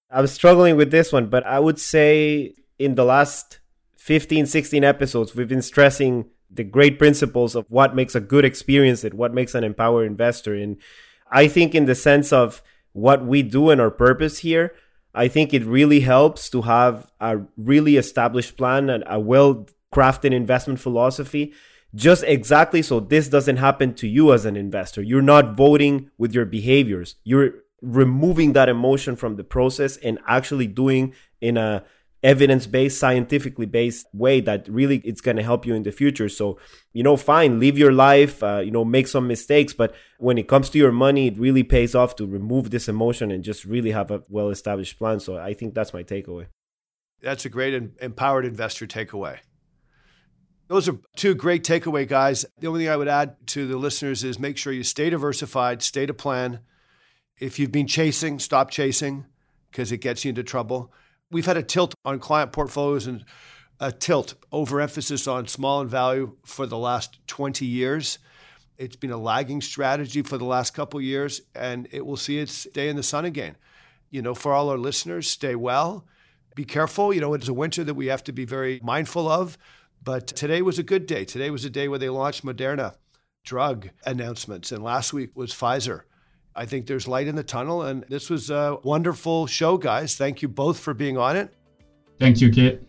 I'm 0.10 0.28
struggling 0.28 0.76
with 0.76 0.92
this 0.92 1.12
one, 1.12 1.28
but 1.28 1.46
I 1.46 1.60
would 1.60 1.80
say 1.80 2.56
in 2.80 2.96
the 2.96 3.04
last 3.04 3.60
15, 3.98 4.46
16 4.46 4.84
episodes, 4.84 5.36
we've 5.36 5.48
been 5.48 5.62
stressing 5.62 6.30
the 6.50 6.64
great 6.64 6.98
principles 6.98 7.56
of 7.56 7.66
what 7.70 7.96
makes 7.96 8.16
a 8.16 8.22
good 8.22 8.46
experience 8.46 9.04
and 9.04 9.14
what 9.14 9.34
makes 9.34 9.54
an 9.56 9.64
empowered 9.64 10.08
investor. 10.08 10.54
And 10.54 10.78
I 11.32 11.48
think, 11.48 11.76
in 11.76 11.86
the 11.86 11.96
sense 11.96 12.32
of 12.32 12.62
what 12.94 13.26
we 13.26 13.44
do 13.44 13.70
and 13.70 13.82
our 13.82 13.92
purpose 13.92 14.40
here, 14.40 14.74
I 15.14 15.28
think 15.28 15.54
it 15.54 15.66
really 15.66 16.02
helps 16.02 16.50
to 16.52 16.64
have 16.64 17.12
a 17.20 17.40
really 17.58 17.98
established 17.98 18.58
plan 18.58 18.90
and 18.90 19.04
a 19.08 19.20
well 19.20 19.68
crafted 19.94 20.34
investment 20.34 20.80
philosophy 20.80 21.54
just 21.96 22.24
exactly 22.24 22.82
so 22.82 23.00
this 23.00 23.28
doesn't 23.28 23.58
happen 23.58 23.94
to 23.96 24.08
you 24.08 24.34
as 24.34 24.46
an 24.46 24.56
investor. 24.56 25.02
You're 25.02 25.22
not 25.22 25.56
voting 25.56 26.12
with 26.18 26.34
your 26.34 26.46
behaviors. 26.46 27.16
You're 27.24 27.56
removing 27.82 28.54
that 28.54 28.70
emotion 28.70 29.16
from 29.16 29.36
the 29.36 29.44
process 29.44 29.98
and 29.98 30.20
actually 30.28 30.68
doing 30.68 31.14
in 31.42 31.58
a 31.58 31.84
evidence-based 32.24 33.00
scientifically 33.00 33.66
based 33.66 34.08
way 34.14 34.42
that 34.42 34.68
really 34.68 34.98
it's 35.00 35.22
going 35.22 35.38
to 35.38 35.44
help 35.44 35.66
you 35.66 35.76
in 35.76 35.84
the 35.84 35.92
future 35.92 36.28
so 36.28 36.58
you 36.92 37.04
know 37.04 37.16
fine 37.16 37.60
live 37.60 37.78
your 37.78 37.92
life 37.92 38.42
uh, 38.42 38.58
you 38.58 38.72
know 38.72 38.84
make 38.84 39.08
some 39.08 39.28
mistakes 39.28 39.72
but 39.74 39.94
when 40.18 40.38
it 40.38 40.48
comes 40.48 40.70
to 40.70 40.80
your 40.80 40.92
money 40.92 41.28
it 41.28 41.38
really 41.38 41.64
pays 41.64 41.94
off 41.94 42.16
to 42.16 42.26
remove 42.26 42.72
this 42.72 42.88
emotion 42.88 43.30
and 43.30 43.44
just 43.44 43.66
really 43.66 43.92
have 43.92 44.10
a 44.10 44.24
well 44.30 44.50
established 44.50 44.98
plan 44.98 45.20
so 45.20 45.38
i 45.38 45.54
think 45.54 45.76
that's 45.76 45.94
my 45.94 46.04
takeaway 46.04 46.48
that's 47.22 47.46
a 47.46 47.50
great 47.50 47.74
empowered 48.02 48.46
investor 48.46 48.88
takeaway 48.88 49.38
those 50.68 50.90
are 50.90 50.98
two 51.16 51.34
great 51.34 51.64
takeaway 51.64 52.08
guys. 52.08 52.46
The 52.60 52.68
only 52.68 52.82
thing 52.82 52.90
I 52.90 52.98
would 52.98 53.08
add 53.08 53.36
to 53.48 53.68
the 53.68 53.78
listeners 53.78 54.24
is 54.24 54.38
make 54.38 54.58
sure 54.58 54.74
you 54.74 54.84
stay 54.84 55.10
diversified, 55.10 55.82
stay 55.82 56.06
to 56.06 56.14
plan. 56.14 56.60
If 57.40 57.58
you've 57.58 57.72
been 57.72 57.88
chasing, 57.88 58.40
stop 58.40 58.70
chasing 58.70 59.26
because 59.72 59.92
it 59.92 60.00
gets 60.00 60.26
you 60.26 60.30
into 60.30 60.44
trouble. 60.44 60.92
We've 61.30 61.46
had 61.46 61.58
a 61.58 61.64
tilt 61.64 61.94
on 62.06 62.20
client 62.20 62.54
portfolios 62.54 63.06
and 63.06 63.26
a 63.80 63.92
tilt 63.92 64.36
overemphasis 64.52 65.28
on 65.28 65.48
small 65.48 65.82
and 65.82 65.90
value 65.90 66.38
for 66.46 66.66
the 66.66 66.78
last 66.78 67.20
20 67.28 67.66
years. 67.66 68.18
It's 68.78 68.96
been 68.96 69.12
a 69.12 69.18
lagging 69.18 69.62
strategy 69.62 70.22
for 70.22 70.38
the 70.38 70.46
last 70.46 70.74
couple 70.74 71.02
years, 71.02 71.42
and 71.54 71.88
it 71.92 72.06
will 72.06 72.16
see 72.16 72.40
its 72.40 72.64
day 72.66 72.88
in 72.88 72.96
the 72.96 73.04
sun 73.04 73.26
again. 73.26 73.58
You 74.10 74.22
know, 74.22 74.34
for 74.34 74.54
all 74.54 74.70
our 74.70 74.78
listeners, 74.78 75.30
stay 75.30 75.56
well, 75.56 76.06
be 76.56 76.64
careful. 76.64 77.14
You 77.14 77.20
know, 77.20 77.34
it's 77.34 77.50
a 77.50 77.54
winter 77.54 77.84
that 77.84 77.96
we 77.96 78.08
have 78.08 78.24
to 78.26 78.32
be 78.32 78.46
very 78.46 78.80
mindful 78.82 79.28
of. 79.28 79.58
But 80.02 80.28
today 80.28 80.62
was 80.62 80.80
a 80.80 80.84
good 80.84 81.06
day. 81.08 81.26
Today 81.26 81.50
was 81.50 81.66
a 81.66 81.70
day 81.70 81.90
where 81.90 82.00
they 82.00 82.10
launched 82.10 82.46
Moderna 82.46 82.96
drug 83.44 83.90
announcements, 84.06 84.72
and 84.72 84.82
last 84.82 85.12
week 85.12 85.32
was 85.36 85.52
Pfizer. 85.52 86.04
I 86.58 86.66
think 86.66 86.88
there's 86.88 87.08
light 87.08 87.28
in 87.28 87.36
the 87.36 87.44
tunnel, 87.44 87.84
and 87.84 88.04
this 88.10 88.32
was 88.32 88.50
a 88.50 88.80
wonderful 88.84 89.46
show, 89.46 89.78
guys. 89.78 90.16
Thank 90.16 90.42
you 90.42 90.48
both 90.48 90.80
for 90.80 90.96
being 90.96 91.18
on 91.18 91.38
it. 91.38 91.54
Thank 92.20 92.42
you, 92.42 92.52
Kate. 92.52 92.82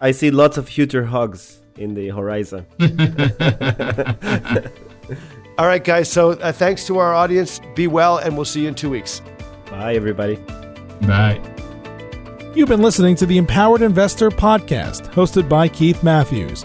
I 0.00 0.12
see 0.12 0.30
lots 0.30 0.56
of 0.56 0.68
future 0.68 1.04
hugs 1.04 1.60
in 1.76 1.94
the 1.94 2.10
horizon. 2.10 2.64
All 5.58 5.66
right, 5.66 5.82
guys. 5.82 6.10
So 6.10 6.32
uh, 6.32 6.52
thanks 6.52 6.86
to 6.86 6.98
our 6.98 7.14
audience. 7.14 7.60
Be 7.74 7.88
well, 7.88 8.18
and 8.18 8.36
we'll 8.36 8.44
see 8.44 8.62
you 8.62 8.68
in 8.68 8.74
two 8.74 8.90
weeks. 8.90 9.22
Bye, 9.70 9.94
everybody. 9.94 10.36
Bye. 11.02 11.40
You've 12.54 12.68
been 12.68 12.82
listening 12.82 13.16
to 13.16 13.26
the 13.26 13.38
Empowered 13.38 13.82
Investor 13.82 14.30
Podcast, 14.30 15.12
hosted 15.12 15.48
by 15.48 15.68
Keith 15.68 16.02
Matthews. 16.02 16.64